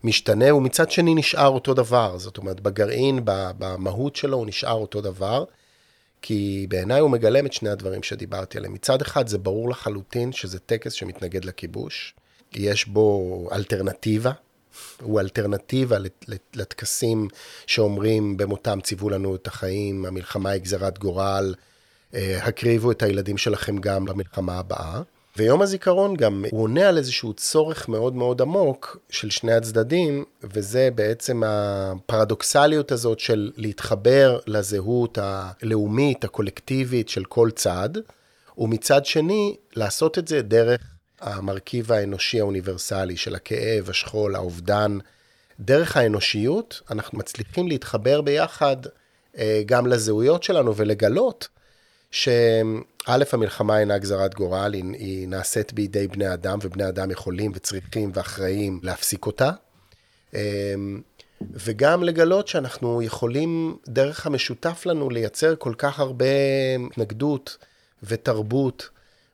משתנה, 0.04 0.56
ומצד 0.56 0.92
שני 0.92 1.16
נשאר 1.16 1.48
אותו 1.48 1.74
דבר. 1.74 2.18
זאת 2.18 2.38
אומרת, 2.38 2.60
בגרעין, 2.60 3.20
במהות 3.26 4.16
שלו, 4.16 4.38
הוא 4.38 4.48
נשאר 4.48 4.74
אותו 4.74 5.02
דבר. 5.02 5.44
כי 6.22 6.66
בעיניי 6.70 7.00
הוא 7.00 7.10
מגלם 7.10 7.46
את 7.46 7.54
שני 7.54 7.70
הדברים 7.70 8.04
שדיברתי 8.04 8.58
עליהם. 8.58 8.74
מצד 8.74 9.02
אחד, 9.02 9.28
זה 9.28 9.38
ברור 9.38 9.70
לחלוטין 9.70 10.32
שזה 10.32 10.60
טקס 10.60 10.94
שמתנגד 10.94 11.46
לכיבוש. 11.46 12.14
יש 12.54 12.88
בו 12.88 13.50
אלטרנטיבה, 13.52 14.32
הוא 15.02 15.20
אלטרנטיבה 15.20 15.98
לטקסים 16.54 17.28
שאומרים 17.68 18.38
במותם 18.38 18.80
ציוו 18.82 19.10
לנו 19.10 19.36
את 19.36 19.48
החיים, 19.48 20.06
המלחמה 20.06 20.50
היא 20.50 20.62
גזירת 20.62 21.00
גורל, 21.00 21.56
אה, 22.14 22.44
הקריבו 22.44 22.92
את 22.92 23.04
הילדים 23.04 23.38
שלכם 23.38 23.78
גם 23.78 24.06
במלחמה 24.06 24.60
הבאה. 24.60 25.02
ויום 25.38 25.62
הזיכרון 25.62 26.16
גם, 26.16 26.46
הוא 26.52 26.64
עונה 26.64 26.90
על 26.90 26.98
איזשהו 26.98 27.34
צורך 27.34 27.90
מאוד 27.90 28.16
מאוד 28.16 28.42
עמוק 28.42 28.98
של 29.10 29.30
שני 29.30 29.54
הצדדים, 29.54 30.26
וזה 30.44 30.90
בעצם 30.96 31.44
הפרדוקסליות 31.46 32.92
הזאת 32.92 33.20
של 33.20 33.52
להתחבר 33.58 34.40
לזהות 34.48 35.18
הלאומית, 35.22 36.24
הקולקטיבית 36.24 37.10
של 37.10 37.26
כל 37.26 37.50
צד, 37.56 37.90
ומצד 38.58 39.06
שני, 39.06 39.56
לעשות 39.76 40.18
את 40.18 40.28
זה 40.28 40.42
דרך 40.42 40.82
המרכיב 41.22 41.92
האנושי 41.92 42.40
האוניברסלי 42.40 43.18
של 43.18 43.36
הכאב, 43.36 43.90
השכול, 43.90 44.36
האובדן. 44.36 44.98
דרך 45.60 45.98
האנושיות, 45.98 46.82
אנחנו 46.92 47.18
מצליחים 47.18 47.68
להתחבר 47.68 48.22
ביחד 48.22 48.78
אה, 49.38 49.62
גם 49.66 49.88
לזהויות 49.88 50.44
שלנו 50.44 50.76
ולגלות 50.76 51.48
שא', 53.06 53.24
המלחמה 53.34 53.80
אינה 53.80 53.98
גזרת 53.98 54.36
גורל, 54.36 54.74
היא, 54.74 54.84
היא 54.94 55.28
נעשית 55.28 55.74
בידי 55.74 56.08
בני 56.08 56.34
אדם, 56.34 56.60
ובני 56.62 56.88
אדם 56.88 57.12
יכולים 57.12 57.52
וצריכים 57.56 58.12
ואחראים 58.14 58.80
להפסיק 58.84 59.26
אותה. 59.26 59.52
אמ, 60.34 61.02
וגם 61.42 62.04
לגלות 62.04 62.48
שאנחנו 62.48 63.02
יכולים, 63.02 63.78
דרך 63.88 64.26
המשותף 64.26 64.86
לנו, 64.86 65.10
לייצר 65.10 65.56
כל 65.56 65.74
כך 65.78 66.00
הרבה 66.00 66.26
התנגדות 66.92 67.58
ותרבות 68.04 68.90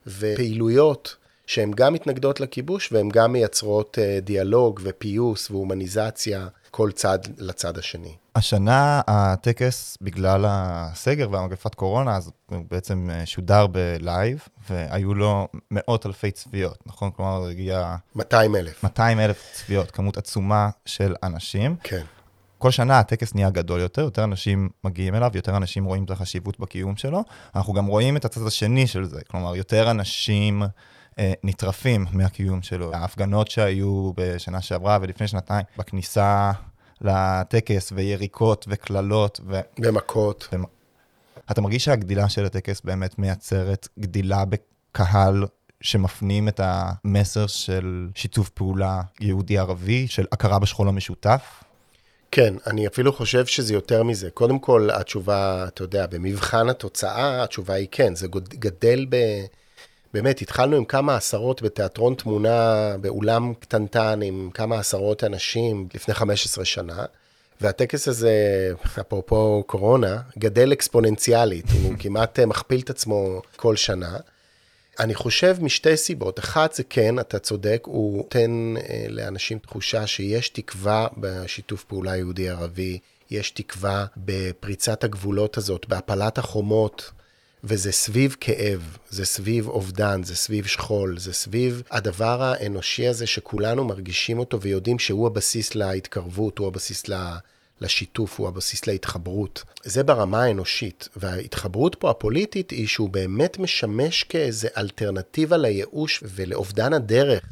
ופעילויות 0.07 1.15
שהן 1.47 1.71
גם 1.71 1.93
מתנגדות 1.93 2.39
לכיבוש 2.39 2.91
והן 2.91 3.09
גם 3.09 3.31
מייצרות 3.31 3.99
אה, 3.99 4.19
דיאלוג 4.21 4.79
ופיוס 4.83 5.51
והומניזציה, 5.51 6.47
כל 6.71 6.91
צד 6.91 7.19
לצד 7.37 7.77
השני. 7.77 8.15
השנה 8.37 9.01
הטקס, 9.07 9.97
בגלל 10.01 10.45
הסגר 10.47 11.27
והמגפת 11.31 11.75
קורונה, 11.75 12.15
אז 12.15 12.31
הוא 12.49 12.65
בעצם 12.71 13.09
אה, 13.09 13.25
שודר 13.25 13.67
בלייב, 13.67 14.47
והיו 14.69 15.13
לו 15.13 15.47
מאות 15.71 16.05
אלפי 16.05 16.31
צפיות, 16.31 16.77
נכון? 16.85 17.11
כלומר, 17.11 17.47
הגיע 17.47 17.95
200 18.15 18.55
אלף. 18.55 18.83
200 18.83 19.19
אלף 19.19 19.51
צפיות, 19.53 19.91
כמות 19.91 20.17
עצומה 20.17 20.69
של 20.85 21.15
אנשים. 21.23 21.75
כן. 21.83 22.03
כל 22.57 22.71
שנה 22.71 22.99
הטקס 22.99 23.35
נהיה 23.35 23.49
גדול 23.49 23.79
יותר, 23.79 24.01
יותר 24.01 24.23
אנשים 24.23 24.69
מגיעים 24.83 25.15
אליו, 25.15 25.31
יותר 25.33 25.57
אנשים 25.57 25.85
רואים 25.85 26.03
את 26.03 26.11
החשיבות 26.11 26.59
בקיום 26.59 26.97
שלו. 26.97 27.23
אנחנו 27.55 27.73
גם 27.73 27.85
רואים 27.85 28.17
את 28.17 28.25
הצד 28.25 28.47
השני 28.47 28.87
של 28.87 29.05
זה, 29.05 29.21
כלומר, 29.31 29.55
יותר 29.55 29.91
אנשים 29.91 30.63
אה, 31.19 31.33
נטרפים 31.43 32.05
מהקיום 32.11 32.61
שלו. 32.61 32.93
ההפגנות 32.93 33.47
שהיו 33.47 34.11
בשנה 34.15 34.61
שעברה 34.61 34.97
ולפני 35.01 35.27
שנתיים, 35.27 35.65
בכניסה 35.77 36.51
לטקס, 37.01 37.91
ויריקות 37.95 38.65
וקללות, 38.69 39.39
ו... 39.47 39.59
ומכות. 39.79 40.49
אתה 41.51 41.61
מרגיש 41.61 41.85
שהגדילה 41.85 42.29
של 42.29 42.45
הטקס 42.45 42.81
באמת 42.83 43.19
מייצרת 43.19 43.87
גדילה 43.99 44.43
בקהל 44.45 45.45
שמפנים 45.81 46.47
את 46.47 46.59
המסר 46.63 47.47
של 47.47 48.07
שיתוף 48.15 48.49
פעולה 48.49 49.01
יהודי-ערבי, 49.19 50.07
של 50.07 50.25
הכרה 50.31 50.59
בשכול 50.59 50.87
המשותף? 50.87 51.63
כן, 52.31 52.53
אני 52.67 52.87
אפילו 52.87 53.13
חושב 53.13 53.45
שזה 53.45 53.73
יותר 53.73 54.03
מזה. 54.03 54.29
קודם 54.29 54.59
כל, 54.59 54.89
התשובה, 54.93 55.65
אתה 55.67 55.83
יודע, 55.83 56.05
במבחן 56.07 56.69
התוצאה, 56.69 57.43
התשובה 57.43 57.73
היא 57.73 57.87
כן, 57.91 58.15
זה 58.15 58.27
גדל 58.49 59.05
ב... 59.09 59.15
באמת, 60.17 60.41
התחלנו 60.41 60.75
עם 60.77 60.85
כמה 60.85 61.15
עשרות 61.15 61.61
בתיאטרון 61.61 62.15
תמונה, 62.15 62.95
באולם 63.01 63.53
קטנטן, 63.59 64.19
עם 64.21 64.49
כמה 64.53 64.79
עשרות 64.79 65.23
אנשים 65.23 65.87
לפני 65.93 66.13
15 66.13 66.65
שנה, 66.65 67.05
והטקס 67.61 68.07
הזה, 68.07 68.33
אפרופו 68.99 69.63
קורונה, 69.67 70.21
גדל 70.37 70.73
אקספוננציאלית, 70.73 71.65
הוא 71.83 71.93
כמעט 71.99 72.39
אה, 72.39 72.45
מכפיל 72.45 72.79
את 72.79 72.89
עצמו 72.89 73.41
כל 73.55 73.75
שנה. 73.75 74.17
אני 74.99 75.15
חושב 75.15 75.57
משתי 75.61 75.97
סיבות. 75.97 76.39
אחת 76.39 76.73
זה 76.73 76.83
כן, 76.83 77.19
אתה 77.19 77.39
צודק, 77.39 77.83
הוא 77.85 78.17
נותן 78.17 78.73
אה, 78.77 79.05
לאנשים 79.09 79.59
תחושה 79.59 80.07
שיש 80.07 80.49
תקווה 80.49 81.07
בשיתוף 81.17 81.83
פעולה 81.83 82.17
יהודי-ערבי, 82.17 82.99
יש 83.29 83.51
תקווה 83.51 84.05
בפריצת 84.17 85.03
הגבולות 85.03 85.57
הזאת, 85.57 85.85
בהפלת 85.87 86.37
החומות, 86.37 87.11
וזה 87.63 87.91
סביב 87.91 88.35
כאב, 88.41 88.97
זה 89.09 89.25
סביב 89.25 89.67
אובדן, 89.67 90.23
זה 90.23 90.35
סביב 90.35 90.65
שכול, 90.65 91.19
זה 91.19 91.33
סביב 91.33 91.83
הדבר 91.91 92.43
האנושי 92.43 93.07
הזה 93.07 93.27
שכולנו 93.27 93.83
מרגישים 93.83 94.39
אותו 94.39 94.61
ויודעים 94.61 94.99
שהוא 94.99 95.27
הבסיס 95.27 95.75
להתקרבות, 95.75 96.57
הוא 96.57 96.67
הבסיס 96.67 97.07
ל... 97.07 97.13
לשיתוף, 97.81 98.39
הוא 98.39 98.47
הבסיס 98.47 98.87
להתחברות. 98.87 99.63
זה 99.83 100.03
ברמה 100.03 100.43
האנושית, 100.43 101.09
וההתחברות 101.15 101.95
פה 101.95 102.09
הפוליטית 102.09 102.71
היא 102.71 102.87
שהוא 102.87 103.09
באמת 103.09 103.59
משמש 103.59 104.23
כאיזה 104.23 104.67
אלטרנטיבה 104.77 105.57
לייאוש 105.57 106.23
ולאובדן 106.35 106.93
הדרך 106.93 107.43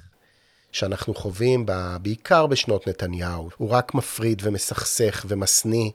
שאנחנו 0.71 1.15
חווים 1.15 1.65
ב- 1.65 1.97
בעיקר 2.01 2.47
בשנות 2.47 2.87
נתניהו. 2.87 3.49
הוא 3.57 3.69
רק 3.69 3.93
מפריד 3.93 4.41
ומסכסך 4.45 5.25
ומשניא. 5.27 5.89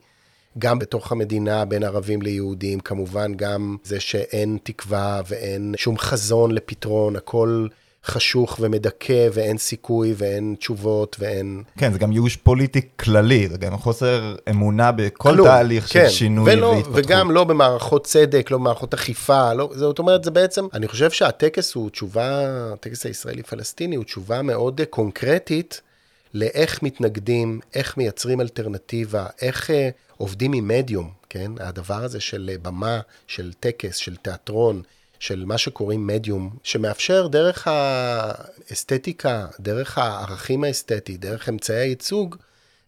גם 0.59 0.78
בתוך 0.78 1.12
המדינה 1.12 1.64
בין 1.64 1.83
ערבים 1.83 2.23
ליהודים, 2.23 2.80
כמובן 2.80 3.35
גם 3.35 3.76
זה 3.85 4.00
שאין 4.00 4.59
תקווה 4.62 5.21
ואין 5.28 5.75
שום 5.78 5.99
חזון 5.99 6.50
לפתרון, 6.50 7.16
הכל 7.16 7.66
חשוך 8.04 8.59
ומדכא 8.61 9.28
ואין 9.33 9.59
סיכוי 9.59 10.14
ואין 10.16 10.54
תשובות 10.59 11.16
ואין... 11.19 11.62
כן, 11.78 11.92
זה 11.92 11.99
גם 11.99 12.12
ייאוש 12.12 12.37
פוליטי 12.37 12.80
כללי, 12.97 13.49
זה 13.49 13.59
גם 13.59 13.76
חוסר 13.76 14.37
אמונה 14.50 14.92
בכל 14.92 15.33
כלום, 15.33 15.47
תהליך 15.47 15.88
של 15.88 15.92
כן, 16.00 16.09
שינוי 16.09 16.52
ולא, 16.52 16.66
והתפתחות. 16.66 17.04
וגם 17.04 17.30
לא 17.30 17.45
במערכות 17.45 18.07
צדק, 18.07 18.50
לא 18.50 18.59
במערכות 18.59 18.95
אכיפה, 18.95 19.52
לא, 19.52 19.71
זאת 19.75 19.99
אומרת, 19.99 20.25
זה 20.25 20.30
בעצם, 20.30 20.66
אני 20.75 20.88
חושב 20.88 21.11
שהטקס 21.11 21.75
הוא 21.75 21.90
תשובה, 21.90 22.47
הטקס 22.73 23.07
הישראלי-פלסטיני 23.07 23.97
הוא 23.97 24.04
תשובה 24.04 24.42
מאוד 24.42 24.80
אה, 24.80 24.87
קונקרטית 24.87 25.80
לאיך 26.34 26.82
מתנגדים, 26.82 27.60
איך 27.75 27.96
מייצרים 27.96 28.40
אלטרנטיבה, 28.40 29.26
איך 29.40 29.70
אה, 29.70 29.90
עובדים 30.16 30.52
עם 30.52 30.68
מדיום, 30.68 31.10
כן? 31.28 31.52
הדבר 31.60 32.04
הזה 32.04 32.20
של 32.20 32.50
אה, 32.52 32.58
במה, 32.58 33.00
של 33.26 33.52
טקס, 33.60 33.96
של 33.96 34.16
תיאטרון, 34.16 34.82
של 35.18 35.44
מה 35.44 35.58
שקוראים 35.58 36.06
מדיום, 36.06 36.50
שמאפשר 36.62 37.26
דרך 37.26 37.68
האסתטיקה, 37.70 39.46
דרך 39.60 39.99
הערכים 39.99 40.64
האסתטי, 40.64 41.16
דרך 41.16 41.49
אמצעי 41.49 41.76
הייצוג, 41.76 42.37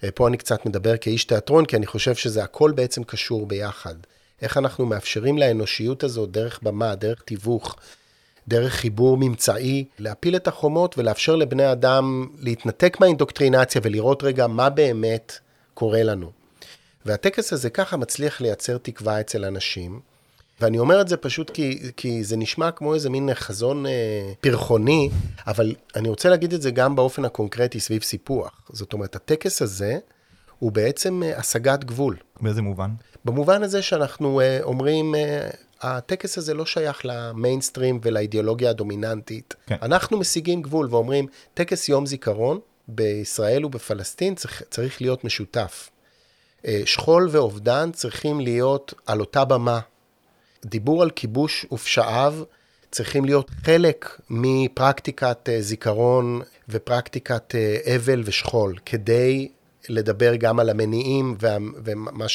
אה, 0.05 0.11
פה 0.11 0.29
אני 0.29 0.37
קצת 0.37 0.67
מדבר 0.67 0.97
כאיש 0.97 1.25
תיאטרון, 1.25 1.65
כי 1.65 1.77
אני 1.77 1.87
חושב 1.87 2.15
שזה 2.15 2.45
הכל 2.45 2.73
בעצם 2.73 3.05
קשור 3.05 3.47
ביחד. 3.47 3.95
איך 4.43 4.57
אנחנו 4.57 4.87
מאפשרים 4.87 5.39
לאנושיות 5.39 6.05
הזאת, 6.05 6.31
דרך 6.31 6.61
במה, 6.63 6.95
דרך 6.95 7.23
תיווך, 7.23 7.77
דרך 8.49 8.73
חיבור 8.73 9.17
ממצאי, 9.21 9.85
להפיל 9.99 10.37
את 10.37 10.49
החומות 10.49 10.99
ולאפשר 10.99 11.37
לבני 11.37 11.73
אדם 11.73 12.27
להתנתק 12.39 12.97
מהאינדוקטרינציה 13.01 13.81
ולראות 13.85 14.23
רגע 14.23 14.47
מה 14.47 14.71
באמת 14.71 15.33
קורה 15.75 16.03
לנו. 16.03 16.31
והטקס 17.07 17.53
הזה 17.53 17.71
ככה 17.71 17.97
מצליח 17.97 18.41
לייצר 18.41 18.79
תקווה 18.79 19.21
אצל 19.21 19.45
אנשים, 19.45 20.01
ואני 20.61 20.79
אומר 20.79 21.01
את 21.01 21.09
זה 21.09 21.17
פשוט 21.17 21.51
כי, 21.51 21.93
כי 21.97 22.25
זה 22.25 22.37
נשמע 22.37 22.71
כמו 22.71 22.95
איזה 22.95 23.11
מין 23.11 23.35
חזון 23.35 23.87
אה, 23.87 24.33
פרחוני, 24.41 25.11
אבל 25.47 25.75
אני 25.97 26.09
רוצה 26.09 26.29
להגיד 26.29 26.53
את 26.53 26.63
זה 26.63 26.71
גם 26.71 26.97
באופן 26.97 27.25
הקונקרטי 27.25 27.81
סביב 27.81 28.03
סיפוח. 28.03 28.61
זאת 28.73 28.93
אומרת, 28.93 29.17
הטקס 29.17 29.63
הזה 29.63 29.99
הוא 30.59 30.73
בעצם 30.73 31.23
אה, 31.23 31.39
השגת 31.39 31.85
גבול. 31.85 32.17
באיזה 32.41 32.63
מובן? 32.63 32.91
במובן 33.25 33.63
הזה 33.63 33.83
שאנחנו 33.83 34.41
אה, 34.41 34.59
אומרים, 34.63 35.15
אה, 35.15 35.51
הטקס 35.83 36.39
הזה 36.39 36.55
לא 36.55 36.67
שייך 36.67 37.01
למיינסטרים 37.05 38.01
ולאידיאולוגיה 38.03 38.71
הדומיננטית. 38.71 39.55
כן. 39.67 39.77
אנחנו 39.83 40.19
משיגים 40.19 40.63
גבול 40.63 40.89
ואומרים, 40.91 41.27
טקס 41.55 41.89
יום 41.89 42.07
זיכרון 42.07 42.61
בישראל 42.89 43.65
ובפלסטין 43.65 44.35
צריך, 44.35 44.63
צריך 44.71 45.01
להיות 45.01 45.25
משותף. 45.25 45.91
אה, 46.67 46.83
שכול 46.85 47.29
ואובדן 47.31 47.91
צריכים 47.93 48.41
להיות 48.41 48.95
על 49.07 49.21
אותה 49.21 49.45
במה. 49.45 49.81
דיבור 50.65 51.03
על 51.03 51.11
כיבוש 51.11 51.67
ופשעיו 51.73 52.35
צריכים 52.91 53.25
להיות 53.25 53.51
חלק 53.65 54.21
מפרקטיקת 54.31 55.49
אה, 55.49 55.63
זיכרון 55.63 56.41
ופרקטיקת 56.69 57.55
אה, 57.55 57.97
אבל 57.97 58.23
ושכול, 58.25 58.75
כדי 58.87 59.49
לדבר 59.89 60.37
גם 60.37 60.61
על 60.61 60.71
המניעים 60.71 61.37
ומה 61.85 62.29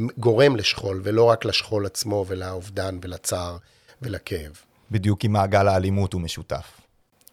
שגורם 0.00 0.56
לשכול, 0.56 1.00
ולא 1.04 1.24
רק 1.24 1.44
לשכול 1.44 1.86
עצמו 1.86 2.24
ולאובדן 2.28 2.98
ולצער 3.02 3.56
ולכאב. 4.02 4.52
בדיוק 4.90 5.24
עם 5.24 5.32
מעגל 5.32 5.68
האלימות 5.68 6.12
הוא 6.12 6.20
משותף. 6.20 6.80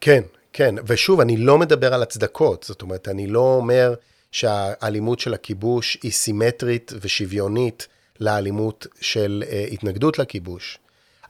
כן, 0.01 0.23
כן, 0.53 0.75
ושוב, 0.87 1.19
אני 1.19 1.37
לא 1.37 1.57
מדבר 1.57 1.93
על 1.93 2.03
הצדקות, 2.03 2.63
זאת 2.63 2.81
אומרת, 2.81 3.07
אני 3.07 3.27
לא 3.27 3.39
אומר 3.39 3.93
שהאלימות 4.31 5.19
של 5.19 5.33
הכיבוש 5.33 5.97
היא 6.03 6.11
סימטרית 6.11 6.91
ושוויונית 7.01 7.87
לאלימות 8.19 8.87
של 9.01 9.43
uh, 9.45 9.73
התנגדות 9.73 10.19
לכיבוש. 10.19 10.79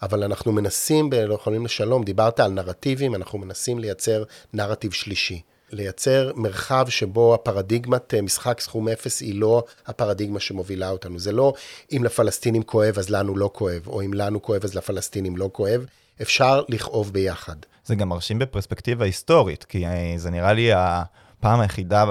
אבל 0.02 0.24
אנחנו 0.24 0.52
מנסים, 0.52 1.10
בלא 1.10 1.34
יכולים 1.34 1.66
לשלום, 1.66 2.04
דיברת 2.04 2.40
על 2.40 2.52
נרטיבים, 2.52 3.16
אנחנו 3.16 3.40
מנסים 3.40 3.80
לייצר 3.80 4.24
נרטיב 4.54 4.92
שלישי. 4.92 5.42
לייצר 5.74 6.32
מרחב 6.36 6.86
שבו 6.90 7.34
הפרדיגמת 7.34 8.14
אה, 8.14 8.22
משחק 8.22 8.60
סכום 8.60 8.90
אפס 8.90 9.22
היא 9.22 9.36
לא 9.36 9.64
הפרדיגמה 9.88 10.40
שמובילה 10.40 10.90
אותנו. 10.90 11.20
זה 11.20 11.32
לא 11.32 11.54
אם 11.92 12.04
לפלסטינים 12.04 12.64
כואב 12.64 12.98
אז 12.98 13.10
לנו 13.10 13.38
לא 13.38 13.50
כואב, 13.54 13.88
או 13.88 14.02
אם 14.02 14.14
לנו 14.14 14.42
כואב 14.42 14.64
אז 14.64 14.76
לפלסטינים 14.76 15.38
לא 15.38 15.50
כואב. 15.54 15.86
אפשר 16.22 16.64
לכאוב 16.70 17.14
ביחד. 17.14 17.56
זה 17.86 17.96
גם 17.96 18.10
מרשים 18.10 18.40
בפרספקטיבה 18.40 19.06
היסטורית, 19.06 19.64
כי 19.64 19.86
אה, 19.86 20.14
זה 20.18 20.30
נראה 20.30 20.54
לי 20.54 20.70
הפעם 20.74 21.60
היחידה 21.60 22.06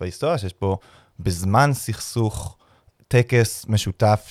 בהיסטוריה 0.00 0.38
שיש 0.38 0.52
פה 0.52 0.76
בזמן 1.20 1.70
סכסוך 1.72 2.56
טקס 3.08 3.66
משותף 3.68 4.26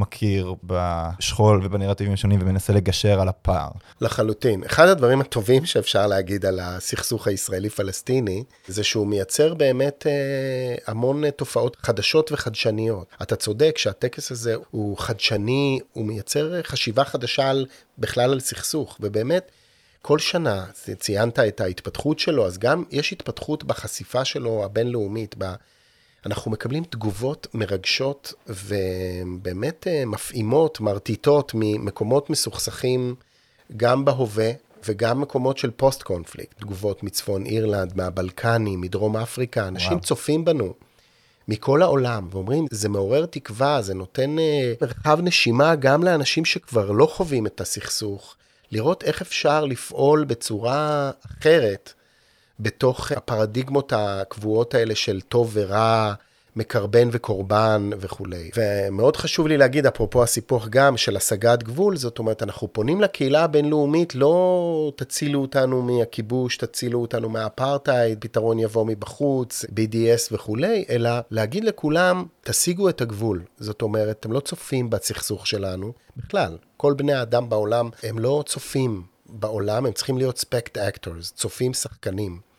שמכיר 0.00 0.54
בשכול 0.64 1.60
ובנרטיבים 1.64 2.12
השונים 2.12 2.38
ומנסה 2.42 2.72
לגשר 2.72 3.20
על 3.20 3.28
הפער. 3.28 3.68
לחלוטין. 4.00 4.64
אחד 4.64 4.88
הדברים 4.88 5.20
הטובים 5.20 5.66
שאפשר 5.66 6.06
להגיד 6.06 6.46
על 6.46 6.60
הסכסוך 6.62 7.26
הישראלי-פלסטיני, 7.26 8.44
זה 8.68 8.84
שהוא 8.84 9.06
מייצר 9.06 9.54
באמת 9.54 10.06
אה, 10.06 10.74
המון 10.86 11.24
אה, 11.24 11.30
תופעות 11.30 11.76
חדשות 11.76 12.32
וחדשניות. 12.32 13.06
אתה 13.22 13.36
צודק 13.36 13.78
שהטקס 13.78 14.32
הזה 14.32 14.54
הוא 14.70 14.98
חדשני, 14.98 15.80
הוא 15.92 16.06
מייצר 16.06 16.54
אה, 16.54 16.62
חשיבה 16.62 17.04
חדשה 17.04 17.50
על, 17.50 17.66
בכלל 17.98 18.32
על 18.32 18.40
סכסוך, 18.40 18.96
ובאמת, 19.00 19.50
כל 20.02 20.18
שנה, 20.18 20.64
ציינת 20.98 21.38
את 21.38 21.60
ההתפתחות 21.60 22.18
שלו, 22.18 22.46
אז 22.46 22.58
גם 22.58 22.84
יש 22.90 23.12
התפתחות 23.12 23.64
בחשיפה 23.64 24.24
שלו 24.24 24.64
הבינלאומית. 24.64 25.34
אנחנו 26.26 26.50
מקבלים 26.50 26.84
תגובות 26.84 27.46
מרגשות 27.54 28.32
ובאמת 28.46 29.86
אה, 29.86 30.04
מפעימות, 30.06 30.80
מרטיטות 30.80 31.52
ממקומות 31.54 32.30
מסוכסכים 32.30 33.14
גם 33.76 34.04
בהווה 34.04 34.50
וגם 34.88 35.20
מקומות 35.20 35.58
של 35.58 35.70
פוסט 35.70 36.02
קונפליקט, 36.02 36.60
תגובות 36.60 37.02
מצפון 37.02 37.46
אירלנד, 37.46 37.96
מהבלקנים, 37.96 38.80
מדרום 38.80 39.16
אפריקה, 39.16 39.68
אנשים 39.68 39.92
וואו. 39.92 40.00
צופים 40.00 40.44
בנו 40.44 40.74
מכל 41.48 41.82
העולם, 41.82 42.28
ואומרים, 42.30 42.66
זה 42.70 42.88
מעורר 42.88 43.26
תקווה, 43.26 43.82
זה 43.82 43.94
נותן 43.94 44.38
אה, 44.38 44.72
מרחב 44.82 45.20
נשימה 45.22 45.74
גם 45.74 46.04
לאנשים 46.04 46.44
שכבר 46.44 46.90
לא 46.90 47.06
חווים 47.06 47.46
את 47.46 47.60
הסכסוך, 47.60 48.36
לראות 48.72 49.04
איך 49.04 49.22
אפשר 49.22 49.64
לפעול 49.64 50.24
בצורה 50.24 51.10
אחרת 51.26 51.92
בתוך 52.60 53.12
הפרדיגמות 53.12 53.92
הקבועות 53.96 54.74
האלה 54.74 54.94
של 54.94 55.20
טוב 55.20 55.50
ורע, 55.52 56.14
מקרבן 56.56 57.08
וקורבן 57.12 57.90
וכולי. 58.00 58.50
ומאוד 58.56 59.16
חשוב 59.16 59.46
לי 59.46 59.56
להגיד, 59.56 59.86
אפרופו 59.86 60.22
הסיפוח 60.22 60.68
גם 60.68 60.96
של 60.96 61.16
השגת 61.16 61.62
גבול, 61.62 61.96
זאת 61.96 62.18
אומרת, 62.18 62.42
אנחנו 62.42 62.68
פונים 62.72 63.00
לקהילה 63.00 63.44
הבינלאומית, 63.44 64.14
לא 64.14 64.92
תצילו 64.96 65.40
אותנו 65.40 65.82
מהכיבוש, 65.82 66.56
תצילו 66.56 67.00
אותנו 67.00 67.28
מהאפרטהייד, 67.28 68.18
פתרון 68.20 68.58
יבוא 68.58 68.84
מבחוץ, 68.86 69.64
BDS 69.64 70.32
וכולי, 70.32 70.84
אלא 70.90 71.10
להגיד 71.30 71.64
לכולם, 71.64 72.24
תשיגו 72.40 72.88
את 72.88 73.00
הגבול. 73.00 73.42
זאת 73.58 73.82
אומרת, 73.82 74.16
אתם 74.20 74.32
לא 74.32 74.40
צופים 74.40 74.90
בסכסוך 74.90 75.46
שלנו, 75.46 75.92
בכלל. 76.16 76.56
כל 76.76 76.94
בני 76.94 77.12
האדם 77.12 77.48
בעולם 77.48 77.88
הם 78.02 78.18
לא 78.18 78.44
צופים 78.46 79.02
בעולם, 79.26 79.86
הם 79.86 79.92
צריכים 79.92 80.18
להיות 80.18 80.38
spect-actors, 80.38 81.32
צופים 81.32 81.74
שחקנים. 81.74 82.49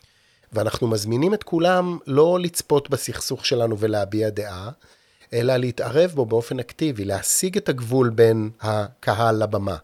ואנחנו 0.53 0.87
מזמינים 0.87 1.33
את 1.33 1.43
כולם 1.43 1.97
לא 2.07 2.39
לצפות 2.39 2.89
בסכסוך 2.89 3.45
שלנו 3.45 3.79
ולהביע 3.79 4.29
דעה, 4.29 4.69
אלא 5.33 5.57
להתערב 5.57 6.11
בו 6.11 6.25
באופן 6.25 6.59
אקטיבי, 6.59 7.05
להשיג 7.05 7.57
את 7.57 7.69
הגבול 7.69 8.09
בין 8.09 8.49
הקהל 8.61 9.43
לבמה. 9.43 9.77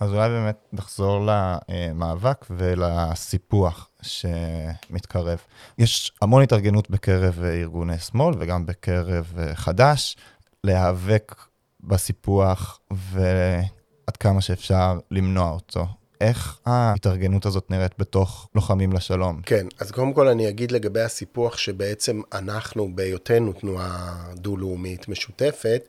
אז 0.00 0.12
אולי 0.12 0.28
באמת 0.28 0.56
נחזור 0.72 1.26
למאבק 1.26 2.46
ולסיפוח 2.50 3.88
שמתקרב. 4.02 5.38
יש 5.78 6.12
המון 6.22 6.42
התארגנות 6.42 6.90
בקרב 6.90 7.42
ארגוני 7.44 7.98
שמאל 7.98 8.34
וגם 8.38 8.66
בקרב 8.66 9.34
חד"ש, 9.54 10.16
להיאבק 10.64 11.34
בסיפוח 11.80 12.80
ועד 12.90 14.16
כמה 14.20 14.40
שאפשר 14.40 14.98
למנוע 15.10 15.50
אותו. 15.50 15.86
איך 16.20 16.58
ההתארגנות 16.66 17.46
הזאת 17.46 17.70
נראית 17.70 17.92
בתוך 17.98 18.48
לוחמים 18.54 18.92
לשלום? 18.92 19.40
כן, 19.46 19.66
אז 19.78 19.90
קודם 19.90 20.12
כל 20.12 20.28
אני 20.28 20.48
אגיד 20.48 20.72
לגבי 20.72 21.00
הסיפוח 21.00 21.56
שבעצם 21.56 22.20
אנחנו, 22.32 22.90
בהיותנו 22.94 23.52
תנועה 23.52 24.24
דו-לאומית 24.34 25.08
משותפת, 25.08 25.82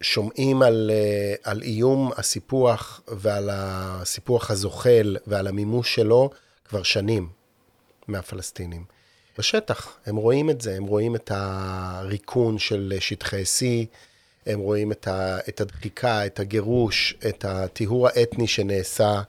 שומעים 0.00 0.62
על, 0.62 0.90
אה, 0.94 1.34
על 1.50 1.62
איום 1.62 2.10
הסיפוח 2.16 3.00
ועל 3.08 3.50
הסיפוח 3.52 4.50
הזוחל 4.50 5.16
ועל 5.26 5.46
המימוש 5.46 5.94
שלו 5.94 6.30
כבר 6.64 6.82
שנים 6.82 7.28
מהפלסטינים. 8.08 8.84
בשטח, 9.38 9.98
הם 10.06 10.16
רואים 10.16 10.50
את 10.50 10.60
זה, 10.60 10.76
הם 10.76 10.84
רואים 10.84 11.16
את 11.16 11.30
הריקון 11.34 12.58
של 12.58 12.94
שטחי 13.00 13.42
C, 13.42 13.64
הם 14.46 14.60
רואים 14.60 14.92
את, 14.92 15.08
ה, 15.08 15.38
את 15.48 15.60
הדחיקה, 15.60 16.26
את 16.26 16.40
הגירוש, 16.40 17.14
את 17.28 17.44
הטיהור 17.44 18.08
האתני 18.08 18.46
שנעשה 18.46 19.22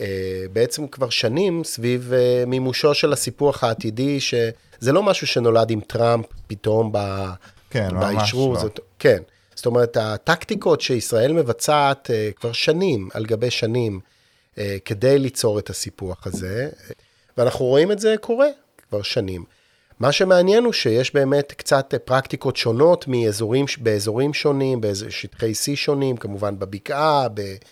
אה, 0.00 0.44
בעצם 0.52 0.86
כבר 0.86 1.10
שנים 1.10 1.64
סביב 1.64 2.12
אה, 2.12 2.44
מימושו 2.46 2.94
של 2.94 3.12
הסיפוח 3.12 3.64
העתידי, 3.64 4.20
שזה 4.20 4.92
לא 4.92 5.02
משהו 5.02 5.26
שנולד 5.26 5.70
עם 5.70 5.80
טראמפ 5.80 6.26
פתאום 6.46 6.92
ב, 6.92 6.98
כן, 7.70 7.88
באישרור. 8.00 8.52
ממש 8.52 8.62
לא. 8.62 8.62
זאת, 8.62 8.80
כן, 8.98 9.22
זאת 9.54 9.66
אומרת, 9.66 9.96
הטקטיקות 9.96 10.80
שישראל 10.80 11.32
מבצעת 11.32 12.10
אה, 12.10 12.30
כבר 12.36 12.52
שנים 12.52 13.08
על 13.14 13.26
גבי 13.26 13.50
שנים 13.50 14.00
כדי 14.84 15.18
ליצור 15.18 15.58
את 15.58 15.70
הסיפוח 15.70 16.26
הזה, 16.26 16.68
ואנחנו 17.38 17.64
רואים 17.64 17.92
את 17.92 17.98
זה 17.98 18.14
קורה 18.20 18.46
כבר 18.88 19.02
שנים. 19.02 19.44
מה 20.00 20.12
שמעניין 20.12 20.64
הוא 20.64 20.72
שיש 20.72 21.14
באמת 21.14 21.52
קצת 21.52 21.94
פרקטיקות 22.04 22.56
שונות 22.56 23.08
מאזורים, 23.08 23.66
באזורים 23.80 24.34
שונים, 24.34 24.80
בשטחי 24.80 25.52
C 25.52 25.76
שונים, 25.76 26.16
כמובן 26.16 26.58
בבקעה, 26.58 27.26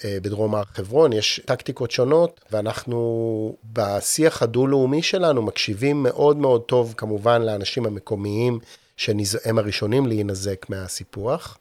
אה, 0.05 0.19
בדרום 0.23 0.55
הר 0.55 0.63
חברון, 0.65 1.13
יש 1.13 1.41
טקטיקות 1.47 1.91
שונות, 1.91 2.41
ואנחנו 2.51 3.57
בשיח 3.73 4.43
הדו-לאומי 4.43 5.03
שלנו 5.03 5.43
מקשיבים 5.43 6.03
מאוד 6.03 6.37
מאוד 6.37 6.63
טוב 6.63 6.95
כמובן 6.97 7.43
לאנשים 7.43 7.87
המקומיים, 7.87 8.59
שהם 8.97 9.59
הראשונים 9.59 10.07
להינזק 10.07 10.67
מהסיפוח. 10.69 11.59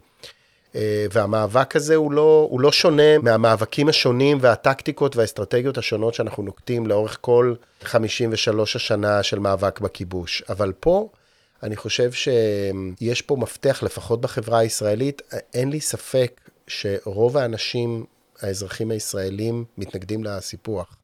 אה, 0.75 1.05
והמאבק 1.11 1.75
הזה 1.75 1.95
הוא 1.95 2.11
לא, 2.11 2.47
הוא 2.49 2.61
לא 2.61 2.71
שונה 2.71 3.17
מהמאבקים 3.17 3.89
השונים 3.89 4.37
והטקטיקות 4.41 5.15
והאסטרטגיות 5.15 5.77
השונות 5.77 6.13
שאנחנו 6.13 6.43
נוקטים 6.43 6.87
לאורך 6.87 7.17
כל 7.21 7.53
53 7.83 8.75
השנה 8.75 9.23
של 9.23 9.39
מאבק 9.39 9.79
בכיבוש. 9.79 10.43
אבל 10.49 10.73
פה, 10.79 11.09
אני 11.63 11.75
חושב 11.75 12.11
שיש 12.11 13.21
פה 13.21 13.35
מפתח, 13.35 13.83
לפחות 13.83 14.21
בחברה 14.21 14.59
הישראלית, 14.59 15.21
אין 15.53 15.69
לי 15.69 15.81
ספק 15.81 16.41
שרוב 16.67 17.37
האנשים, 17.37 18.05
האזרחים 18.41 18.91
הישראלים, 18.91 19.65
מתנגדים 19.77 20.23
לסיפוח. 20.23 20.95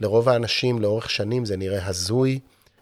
לרוב 0.00 0.28
האנשים 0.28 0.82
לאורך 0.82 1.10
שנים 1.10 1.44
זה 1.44 1.56
נראה 1.56 1.86
הזוי, 1.86 2.38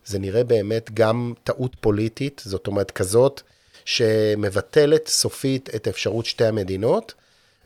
זה 0.07 0.19
נראה 0.19 0.45
באמת 0.45 0.91
גם 0.95 1.33
טעות 1.45 1.77
פוליטית, 1.81 2.43
זאת 2.45 2.67
אומרת 2.67 2.91
כזאת 2.91 3.43
שמבטלת 3.85 5.09
סופית 5.09 5.75
את 5.75 5.89
אפשרות 5.89 6.27
שתי 6.27 6.45
המדינות, 6.45 7.15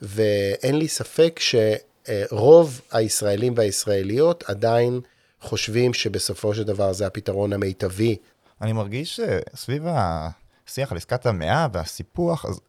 ואין 0.02 0.78
לי 0.78 0.88
ספק 0.88 1.40
שרוב 1.40 2.80
הישראלים 2.92 3.54
והישראליות 3.56 4.44
עדיין 4.46 5.00
חושבים 5.40 5.94
שבסופו 5.94 6.54
של 6.54 6.62
דבר 6.62 6.92
זה 6.92 7.06
הפתרון 7.06 7.52
המיטבי. 7.52 8.16
אני 8.60 8.72
מרגיש 8.72 9.20
שסביב 9.20 9.84
השיח 9.86 10.92
על 10.92 10.98
עסקת 10.98 11.26
המאה 11.26 11.66
והסיפוח, 11.72 12.44
אז 12.44 12.60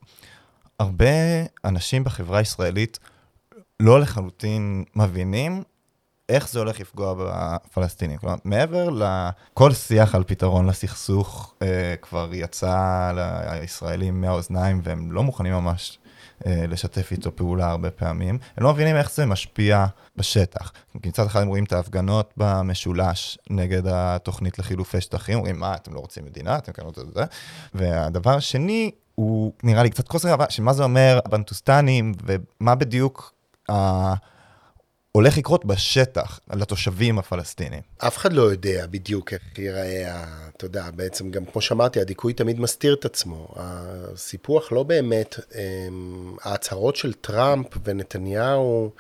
הרבה 0.79 1.05
אנשים 1.65 2.03
בחברה 2.03 2.39
הישראלית 2.39 2.99
לא 3.79 3.99
לחלוטין 3.99 4.83
מבינים 4.95 5.63
איך 6.29 6.49
זה 6.49 6.59
הולך 6.59 6.79
לפגוע 6.79 7.13
בפלסטינים. 7.17 8.17
כלומר, 8.17 8.35
מעבר 8.43 8.89
לכל 8.89 9.73
שיח 9.73 10.15
על 10.15 10.23
פתרון 10.23 10.67
לסכסוך 10.67 11.53
אה, 11.61 11.95
כבר 12.01 12.29
יצא 12.33 13.11
לישראלים 13.15 14.21
מהאוזניים, 14.21 14.81
והם 14.83 15.11
לא 15.11 15.23
מוכנים 15.23 15.53
ממש 15.53 15.99
אה, 16.45 16.65
לשתף 16.67 17.11
איתו 17.11 17.35
פעולה 17.35 17.69
הרבה 17.69 17.91
פעמים, 17.91 18.37
הם 18.57 18.63
לא 18.63 18.73
מבינים 18.73 18.95
איך 18.95 19.11
זה 19.11 19.25
משפיע 19.25 19.85
בשטח. 20.15 20.71
מצד 21.05 21.25
אחד 21.25 21.41
הם 21.41 21.47
רואים 21.47 21.63
את 21.63 21.73
ההפגנות 21.73 22.33
במשולש 22.37 23.37
נגד 23.49 23.87
התוכנית 23.87 24.59
לחילופי 24.59 25.01
שטחים, 25.01 25.37
אומרים, 25.37 25.59
מה, 25.59 25.75
אתם 25.75 25.93
לא 25.93 25.99
רוצים 25.99 26.25
מדינה, 26.25 26.57
אתם 26.57 26.71
כאן 26.71 26.85
רוצים 26.85 27.03
את 27.09 27.13
זה. 27.13 27.23
והדבר 27.73 28.35
השני, 28.35 28.91
הוא 29.15 29.53
נראה 29.63 29.83
לי 29.83 29.89
קצת 29.89 30.07
חוסר 30.07 30.33
הבנה, 30.33 30.49
שמה 30.49 30.73
זה 30.73 30.83
אומר 30.83 31.19
בנטוסטנים, 31.29 32.13
ומה 32.25 32.75
בדיוק 32.75 33.33
ה... 33.71 34.13
הולך 35.11 35.37
לקרות 35.37 35.65
בשטח 35.65 36.39
לתושבים 36.53 37.19
הפלסטינים. 37.19 37.81
אף 37.97 38.17
אחד 38.17 38.33
לא 38.33 38.41
יודע 38.41 38.85
בדיוק 38.87 39.33
איך 39.33 39.41
ייראה, 39.57 40.23
אתה 40.57 40.65
יודע, 40.65 40.91
בעצם 40.95 41.31
גם 41.31 41.45
כמו 41.45 41.61
שאמרתי, 41.61 41.99
הדיכוי 42.01 42.33
תמיד 42.33 42.59
מסתיר 42.59 42.93
את 42.93 43.05
עצמו. 43.05 43.47
הסיפוח 43.55 44.71
לא 44.71 44.83
באמת, 44.83 45.35
אמ, 45.55 46.35
ההצהרות 46.43 46.95
של 46.95 47.13
טראמפ 47.13 47.67
ונתניהו, 47.83 48.91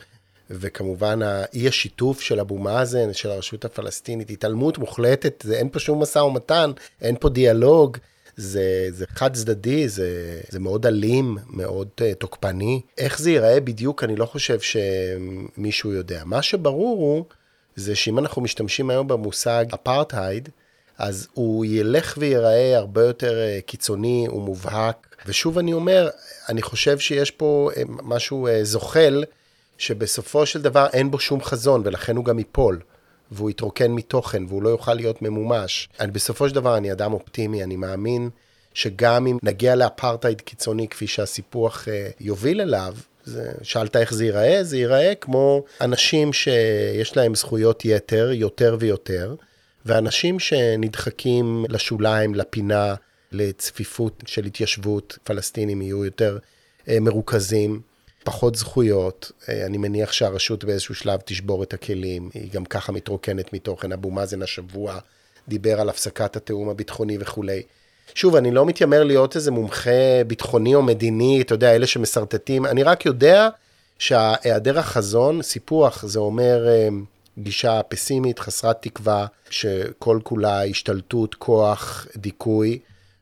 וכמובן 0.49 1.21
האי 1.21 1.67
השיתוף 1.67 2.21
של 2.21 2.39
אבו 2.39 2.57
מאזן, 2.57 3.13
של 3.13 3.31
הרשות 3.31 3.65
הפלסטינית, 3.65 4.29
התעלמות 4.29 4.77
מוחלטת, 4.77 5.45
אין 5.51 5.69
פה 5.69 5.79
שום 5.79 6.01
משא 6.01 6.19
ומתן, 6.19 6.71
אין 7.01 7.15
פה 7.19 7.29
דיאלוג. 7.29 7.97
זה, 8.37 8.87
זה 8.89 9.05
חד 9.15 9.33
צדדי, 9.33 9.89
זה, 9.89 10.41
זה 10.49 10.59
מאוד 10.59 10.85
אלים, 10.85 11.37
מאוד 11.49 11.87
uh, 11.97 12.15
תוקפני. 12.15 12.81
איך 12.97 13.19
זה 13.19 13.31
ייראה 13.31 13.59
בדיוק, 13.59 14.03
אני 14.03 14.15
לא 14.15 14.25
חושב 14.25 14.59
שמישהו 14.59 15.91
יודע. 15.91 16.21
מה 16.25 16.41
שברור 16.41 16.97
הוא, 16.97 17.25
זה 17.75 17.95
שאם 17.95 18.19
אנחנו 18.19 18.41
משתמשים 18.41 18.89
היום 18.89 19.07
במושג 19.07 19.65
אפרטהייד, 19.73 20.49
אז 20.97 21.27
הוא 21.33 21.65
ילך 21.65 22.15
וייראה 22.17 22.77
הרבה 22.77 23.03
יותר 23.03 23.33
uh, 23.33 23.61
קיצוני 23.65 24.27
ומובהק. 24.29 25.15
ושוב 25.25 25.57
אני 25.57 25.73
אומר, 25.73 26.09
אני 26.49 26.61
חושב 26.61 26.99
שיש 26.99 27.31
פה 27.31 27.69
uh, 27.73 27.79
משהו 27.87 28.47
uh, 28.47 28.51
זוחל, 28.63 29.23
שבסופו 29.77 30.45
של 30.45 30.61
דבר 30.61 30.87
אין 30.93 31.11
בו 31.11 31.19
שום 31.19 31.41
חזון, 31.41 31.81
ולכן 31.85 32.15
הוא 32.15 32.25
גם 32.25 32.39
ייפול. 32.39 32.79
והוא 33.31 33.49
יתרוקן 33.49 33.91
מתוכן 33.91 34.43
והוא 34.47 34.63
לא 34.63 34.69
יוכל 34.69 34.93
להיות 34.93 35.21
ממומש. 35.21 35.89
אני, 35.99 36.11
בסופו 36.11 36.49
של 36.49 36.55
דבר 36.55 36.77
אני 36.77 36.91
אדם 36.91 37.13
אופטימי, 37.13 37.63
אני 37.63 37.75
מאמין 37.75 38.29
שגם 38.73 39.27
אם 39.27 39.37
נגיע 39.43 39.75
לאפרטהייד 39.75 40.41
קיצוני 40.41 40.87
כפי 40.87 41.07
שהסיפוח 41.07 41.85
uh, 41.85 41.89
יוביל 42.19 42.61
אליו, 42.61 42.95
זה, 43.23 43.51
שאלת 43.63 43.95
איך 43.95 44.13
זה 44.13 44.25
ייראה? 44.25 44.63
זה 44.63 44.77
ייראה 44.77 45.15
כמו 45.15 45.63
אנשים 45.81 46.33
שיש 46.33 47.17
להם 47.17 47.35
זכויות 47.35 47.85
יתר, 47.85 48.31
יותר 48.31 48.77
ויותר, 48.79 49.35
ואנשים 49.85 50.39
שנדחקים 50.39 51.65
לשוליים, 51.69 52.35
לפינה, 52.35 52.95
לצפיפות 53.31 54.23
של 54.25 54.45
התיישבות, 54.45 55.17
פלסטינים 55.23 55.81
יהיו 55.81 56.05
יותר 56.05 56.37
uh, 56.85 56.89
מרוכזים. 57.01 57.88
פחות 58.23 58.55
זכויות, 58.55 59.31
אה, 59.49 59.65
אני 59.65 59.77
מניח 59.77 60.11
שהרשות 60.11 60.63
באיזשהו 60.63 60.95
שלב 60.95 61.19
תשבור 61.25 61.63
את 61.63 61.73
הכלים, 61.73 62.29
היא 62.33 62.51
גם 62.51 62.65
ככה 62.65 62.91
מתרוקנת 62.91 63.53
מתוכן, 63.53 63.91
אבו 63.91 64.11
מאזן 64.11 64.41
השבוע 64.41 64.99
דיבר 65.47 65.81
על 65.81 65.89
הפסקת 65.89 66.35
התיאום 66.35 66.69
הביטחוני 66.69 67.17
וכולי. 67.19 67.61
שוב, 68.15 68.35
אני 68.35 68.51
לא 68.51 68.65
מתיימר 68.65 69.03
להיות 69.03 69.35
איזה 69.35 69.51
מומחה 69.51 70.23
ביטחוני 70.27 70.75
או 70.75 70.81
מדיני, 70.81 71.41
אתה 71.41 71.53
יודע, 71.53 71.75
אלה 71.75 71.87
שמסרטטים, 71.87 72.65
אני 72.65 72.83
רק 72.83 73.05
יודע 73.05 73.49
שהיעדר 73.99 74.79
החזון, 74.79 75.41
סיפוח, 75.41 76.05
זה 76.05 76.19
אומר 76.19 76.67
אה, 76.67 76.87
גישה 77.37 77.81
פסימית, 77.87 78.39
חסרת 78.39 78.81
תקווה, 78.81 79.25
שכל 79.49 80.19
כולה 80.23 80.63
השתלטות, 80.63 81.35
כוח, 81.35 82.07
דיכוי, 82.15 82.79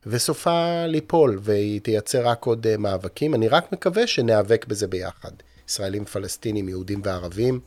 וסופה 0.10 0.86
ליפול, 0.86 1.40
והיא 1.42 1.82
תייצר 1.82 2.28
רק 2.28 2.46
עוד 2.46 2.68
אה, 2.68 2.78
מאבקים. 2.78 3.34
אני 3.34 3.48
רק 3.48 3.72
מקווה 3.72 4.08
שניאבק 4.08 4.66
בזה 4.68 4.88
ביחד, 4.88 5.32
ישראלים, 5.70 6.06
פלסטינים, 6.06 6.70
יהודים 6.70 7.02
וערבים. 7.04 7.60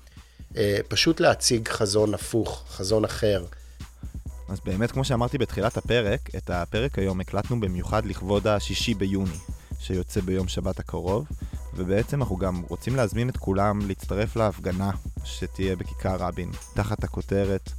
אה, 0.56 0.78
פשוט 0.88 1.20
להציג 1.20 1.68
חזון 1.68 2.14
הפוך, 2.14 2.64
חזון 2.68 3.04
אחר. 3.04 3.44
אז 4.48 4.60
באמת, 4.64 4.90
כמו 4.90 5.04
שאמרתי 5.04 5.38
בתחילת 5.38 5.76
הפרק, 5.76 6.20
את 6.36 6.50
הפרק 6.50 6.98
היום 6.98 7.20
הקלטנו 7.20 7.60
במיוחד 7.60 8.06
לכבוד 8.06 8.46
השישי 8.46 8.94
ביוני, 8.94 9.38
שיוצא 9.80 10.20
ביום 10.20 10.48
שבת 10.48 10.78
הקרוב, 10.78 11.26
ובעצם 11.74 12.20
אנחנו 12.20 12.36
גם 12.36 12.62
רוצים 12.68 12.96
להזמין 12.96 13.28
את 13.28 13.36
כולם 13.36 13.80
להצטרף 13.88 14.36
להפגנה 14.36 14.90
שתהיה 15.24 15.76
בכיכר 15.76 16.16
רבין, 16.16 16.50
תחת 16.74 17.04
הכותרת 17.04 17.70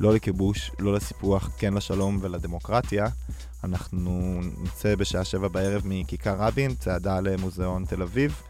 לא 0.00 0.14
לכיבוש, 0.14 0.70
לא 0.78 0.94
לסיפוח, 0.94 1.50
כן 1.58 1.74
לשלום 1.74 2.18
ולדמוקרטיה. 2.20 3.06
אנחנו 3.66 4.40
נצא 4.58 4.94
בשעה 4.94 5.24
שבע 5.24 5.48
בערב 5.48 5.82
מכיכר 5.84 6.36
רבין, 6.38 6.74
צעדה 6.74 7.20
למוזיאון 7.20 7.84
תל 7.84 8.02
אביב, 8.02 8.42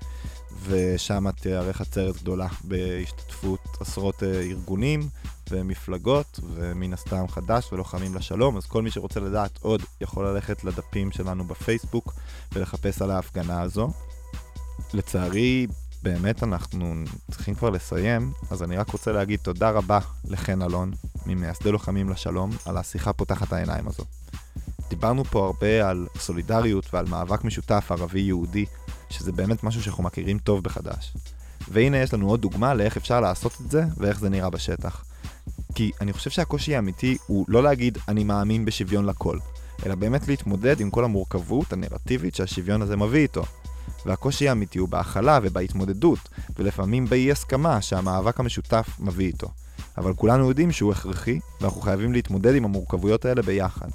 ושם 0.67 1.31
תיארך 1.31 1.81
עצרת 1.81 2.17
גדולה 2.17 2.49
בהשתתפות 2.65 3.61
עשרות 3.81 4.23
אה, 4.23 4.41
ארגונים 4.41 5.09
ומפלגות, 5.51 6.41
ומן 6.55 6.93
הסתם 6.93 7.29
חד"ש 7.29 7.73
ולוחמים 7.73 8.15
לשלום, 8.15 8.57
אז 8.57 8.67
כל 8.67 8.83
מי 8.83 8.91
שרוצה 8.91 9.21
לדעת 9.21 9.59
עוד 9.61 9.83
יכול 10.01 10.27
ללכת 10.27 10.65
לדפים 10.65 11.13
שלנו 11.13 11.45
בפייסבוק 11.45 12.15
ולחפש 12.53 13.03
על 13.03 13.11
ההפגנה 13.11 13.63
הזו. 13.63 13.91
לצערי, 14.95 15.67
באמת 16.03 16.43
אנחנו 16.43 16.95
צריכים 17.31 17.55
כבר 17.55 17.71
לסיים, 17.71 18.33
אז 18.51 18.63
אני 18.63 18.77
רק 18.77 18.91
רוצה 18.91 19.13
להגיד 19.13 19.41
תודה 19.41 19.71
רבה 19.71 19.99
לחן 20.25 20.63
אלון, 20.63 20.93
ממייסדי 21.27 21.73
לוחמים 21.73 22.09
לשלום, 22.09 22.51
על 22.65 22.77
השיחה 22.77 23.13
פותחת 23.13 23.53
העיניים 23.53 23.89
הזו. 23.89 24.05
דיברנו 24.91 25.25
פה 25.25 25.47
הרבה 25.47 25.91
על 25.91 26.07
סולידריות 26.19 26.95
ועל 26.95 27.07
מאבק 27.09 27.45
משותף 27.45 27.87
ערבי-יהודי, 27.91 28.65
שזה 29.11 29.33
באמת 29.33 29.65
משהו 29.65 29.83
שאנחנו 29.83 30.05
מכירים 30.05 30.39
טוב 30.39 30.63
בחדש. 30.65 31.13
והנה 31.69 31.97
יש 31.97 32.15
לנו 32.15 32.29
עוד 32.29 32.41
דוגמה 32.41 32.75
לאיך 32.75 32.97
אפשר 32.97 33.21
לעשות 33.21 33.53
את 33.65 33.71
זה 33.71 33.85
ואיך 33.97 34.21
זה 34.21 34.29
נראה 34.29 34.51
בשטח. 34.51 35.05
כי 35.75 35.91
אני 36.01 36.13
חושב 36.13 36.31
שהקושי 36.31 36.77
האמיתי 36.77 37.17
הוא 37.27 37.45
לא 37.49 37.63
להגיד 37.63 37.99
אני 38.09 38.25
מאמין 38.25 38.65
בשוויון 38.65 39.07
לכל, 39.07 39.39
אלא 39.87 39.95
באמת 39.95 40.29
להתמודד 40.29 40.81
עם 40.81 40.91
כל 40.91 41.05
המורכבות 41.05 41.73
הנרטיבית 41.73 42.35
שהשוויון 42.35 42.83
הזה 42.83 42.97
מביא 42.97 43.21
איתו. 43.21 43.43
והקושי 44.07 44.49
האמיתי 44.49 44.79
הוא 44.79 44.89
בהכלה 44.89 45.39
ובהתמודדות, 45.43 46.19
ולפעמים 46.59 47.07
באי 47.07 47.33
הסכמה 47.33 47.83
שהמאבק 47.83 48.41
המשותף 48.41 48.89
מביא 49.01 49.27
איתו. 49.27 49.49
אבל 49.99 50.15
כולנו 50.15 50.49
יודעים 50.49 50.73
שהוא 50.73 50.93
הכרחי, 50.93 51.41
ואנחנו 51.61 51.81
חייבים 51.81 52.13
להתמודד 52.13 52.55
עם 52.55 52.65
המורכבויות 52.65 53.25
האלה 53.25 53.43
ביחד. 53.43 53.89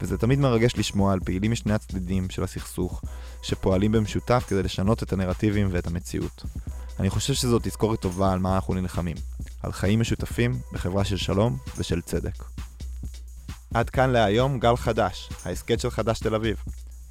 וזה 0.00 0.18
תמיד 0.18 0.38
מרגש 0.38 0.72
לשמוע 0.76 1.12
על 1.12 1.20
פעילים 1.20 1.52
משני 1.52 1.72
הצדדים 1.72 2.30
של 2.30 2.42
הסכסוך, 2.42 3.02
שפועלים 3.42 3.92
במשותף 3.92 4.44
כדי 4.48 4.62
לשנות 4.62 5.02
את 5.02 5.12
הנרטיבים 5.12 5.68
ואת 5.70 5.86
המציאות. 5.86 6.42
אני 7.00 7.10
חושב 7.10 7.34
שזאת 7.34 7.62
תזכורת 7.64 8.00
טובה 8.00 8.32
על 8.32 8.38
מה 8.38 8.54
אנחנו 8.54 8.74
נלחמים, 8.74 9.16
על 9.62 9.72
חיים 9.72 10.00
משותפים 10.00 10.58
בחברה 10.72 11.04
של 11.04 11.16
שלום 11.16 11.56
ושל 11.76 12.00
צדק. 12.00 12.44
עד 13.74 13.90
כאן 13.90 14.10
להיום 14.10 14.58
גל 14.58 14.76
חדש, 14.76 15.28
ההסכת 15.44 15.80
של 15.80 15.90
חדש 15.90 16.18
תל 16.18 16.34
אביב. 16.34 16.56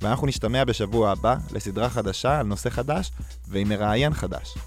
ואנחנו 0.01 0.27
נשתמע 0.27 0.63
בשבוע 0.63 1.11
הבא 1.11 1.35
לסדרה 1.51 1.89
חדשה 1.89 2.39
על 2.39 2.45
נושא 2.45 2.69
חדש 2.69 3.11
ועם 3.47 3.69
מראיין 3.69 4.13
חדש. 4.13 4.57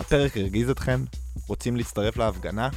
הפרק 0.00 0.36
הרגיז 0.36 0.70
אתכם? 0.70 1.04
רוצים 1.46 1.76
להצטרף 1.76 2.16
להפגנה? 2.16 2.68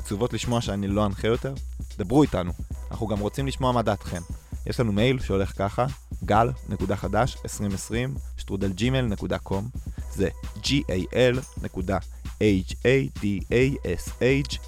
עצובות 0.00 0.32
לשמוע 0.32 0.60
שאני 0.60 0.88
לא 0.88 1.06
אנחה 1.06 1.28
יותר? 1.28 1.54
דברו 1.98 2.22
איתנו, 2.22 2.52
אנחנו 2.90 3.06
גם 3.06 3.18
רוצים 3.18 3.46
לשמוע 3.46 3.72
מה 3.72 3.82
דעתכם. 3.82 4.20
יש 4.66 4.80
לנו 4.80 4.92
מייל 4.92 5.20
שהולך 5.20 5.52
ככה, 5.58 5.86
גל.חדש 6.24 7.36
2020 7.44 8.14
שטרודלג'ימל.קום 8.36 9.68
זה 10.12 10.28
g-a-l.h-a-d-a-s-h 10.56 10.98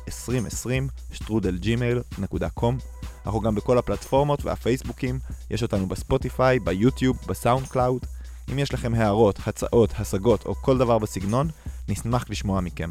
2020 0.09 0.88
שטרודלג'ימל.קום 1.12 2.79
אנחנו 3.27 3.40
גם 3.40 3.55
בכל 3.55 3.79
הפלטפורמות 3.79 4.45
והפייסבוקים, 4.45 5.18
יש 5.51 5.62
אותנו 5.62 5.87
בספוטיפיי, 5.87 6.59
ביוטיוב, 6.59 7.18
ב 7.26 7.66
SoundCloud. 7.66 8.07
אם 8.53 8.59
יש 8.59 8.75
לכם 8.75 8.95
הערות, 8.95 9.38
הצעות, 9.47 9.90
השגות 9.99 10.47
או 10.47 10.55
כל 10.55 10.79
דבר 10.79 10.99
בסגנון, 10.99 11.51
נשמח 11.88 12.25
לשמוע 12.31 12.61
מכם. 12.61 12.90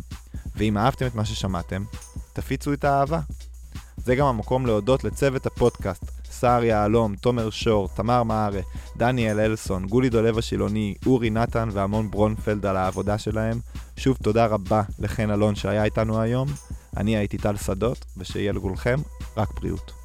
ואם 0.56 0.78
אהבתם 0.78 1.08
את 1.08 1.16
מה 1.16 1.26
ששמעתם, 1.26 1.84
תפיצו 2.34 2.74
את 2.74 2.84
האהבה. 2.84 3.20
זה 3.98 4.16
גם 4.16 4.28
המקום 4.28 4.66
להודות 4.66 5.04
לצוות 5.04 5.46
הפודקאסט, 5.46 6.04
סער 6.26 6.64
יהלום, 6.64 7.16
תומר 7.16 7.50
שור, 7.50 7.90
תמר 7.96 8.24
מהרה, 8.24 8.62
דניאל 8.98 9.40
אלסון, 9.40 9.88
גולי 9.88 10.10
דולב 10.10 10.38
השילוני, 10.38 10.96
אורי 11.06 11.30
נתן 11.30 11.70
והמון 11.72 12.12
ברונפלד 12.12 12.66
על 12.66 12.78
העבודה 12.78 13.18
שלהם. 13.18 13.60
שוב 13.98 14.18
תודה 14.24 14.46
רבה 14.46 14.82
לחן 15.00 15.32
אלון 15.32 15.56
שהיה 15.56 15.84
איתנו 15.84 16.22
היום. 16.22 16.48
אני 16.98 17.18
הייתי 17.18 17.38
טל 17.38 17.58
שדות, 17.58 18.06
ושיהיה 18.18 18.52
לכולכם 18.52 19.00
רק 19.38 19.50
בריאות. 19.60 20.01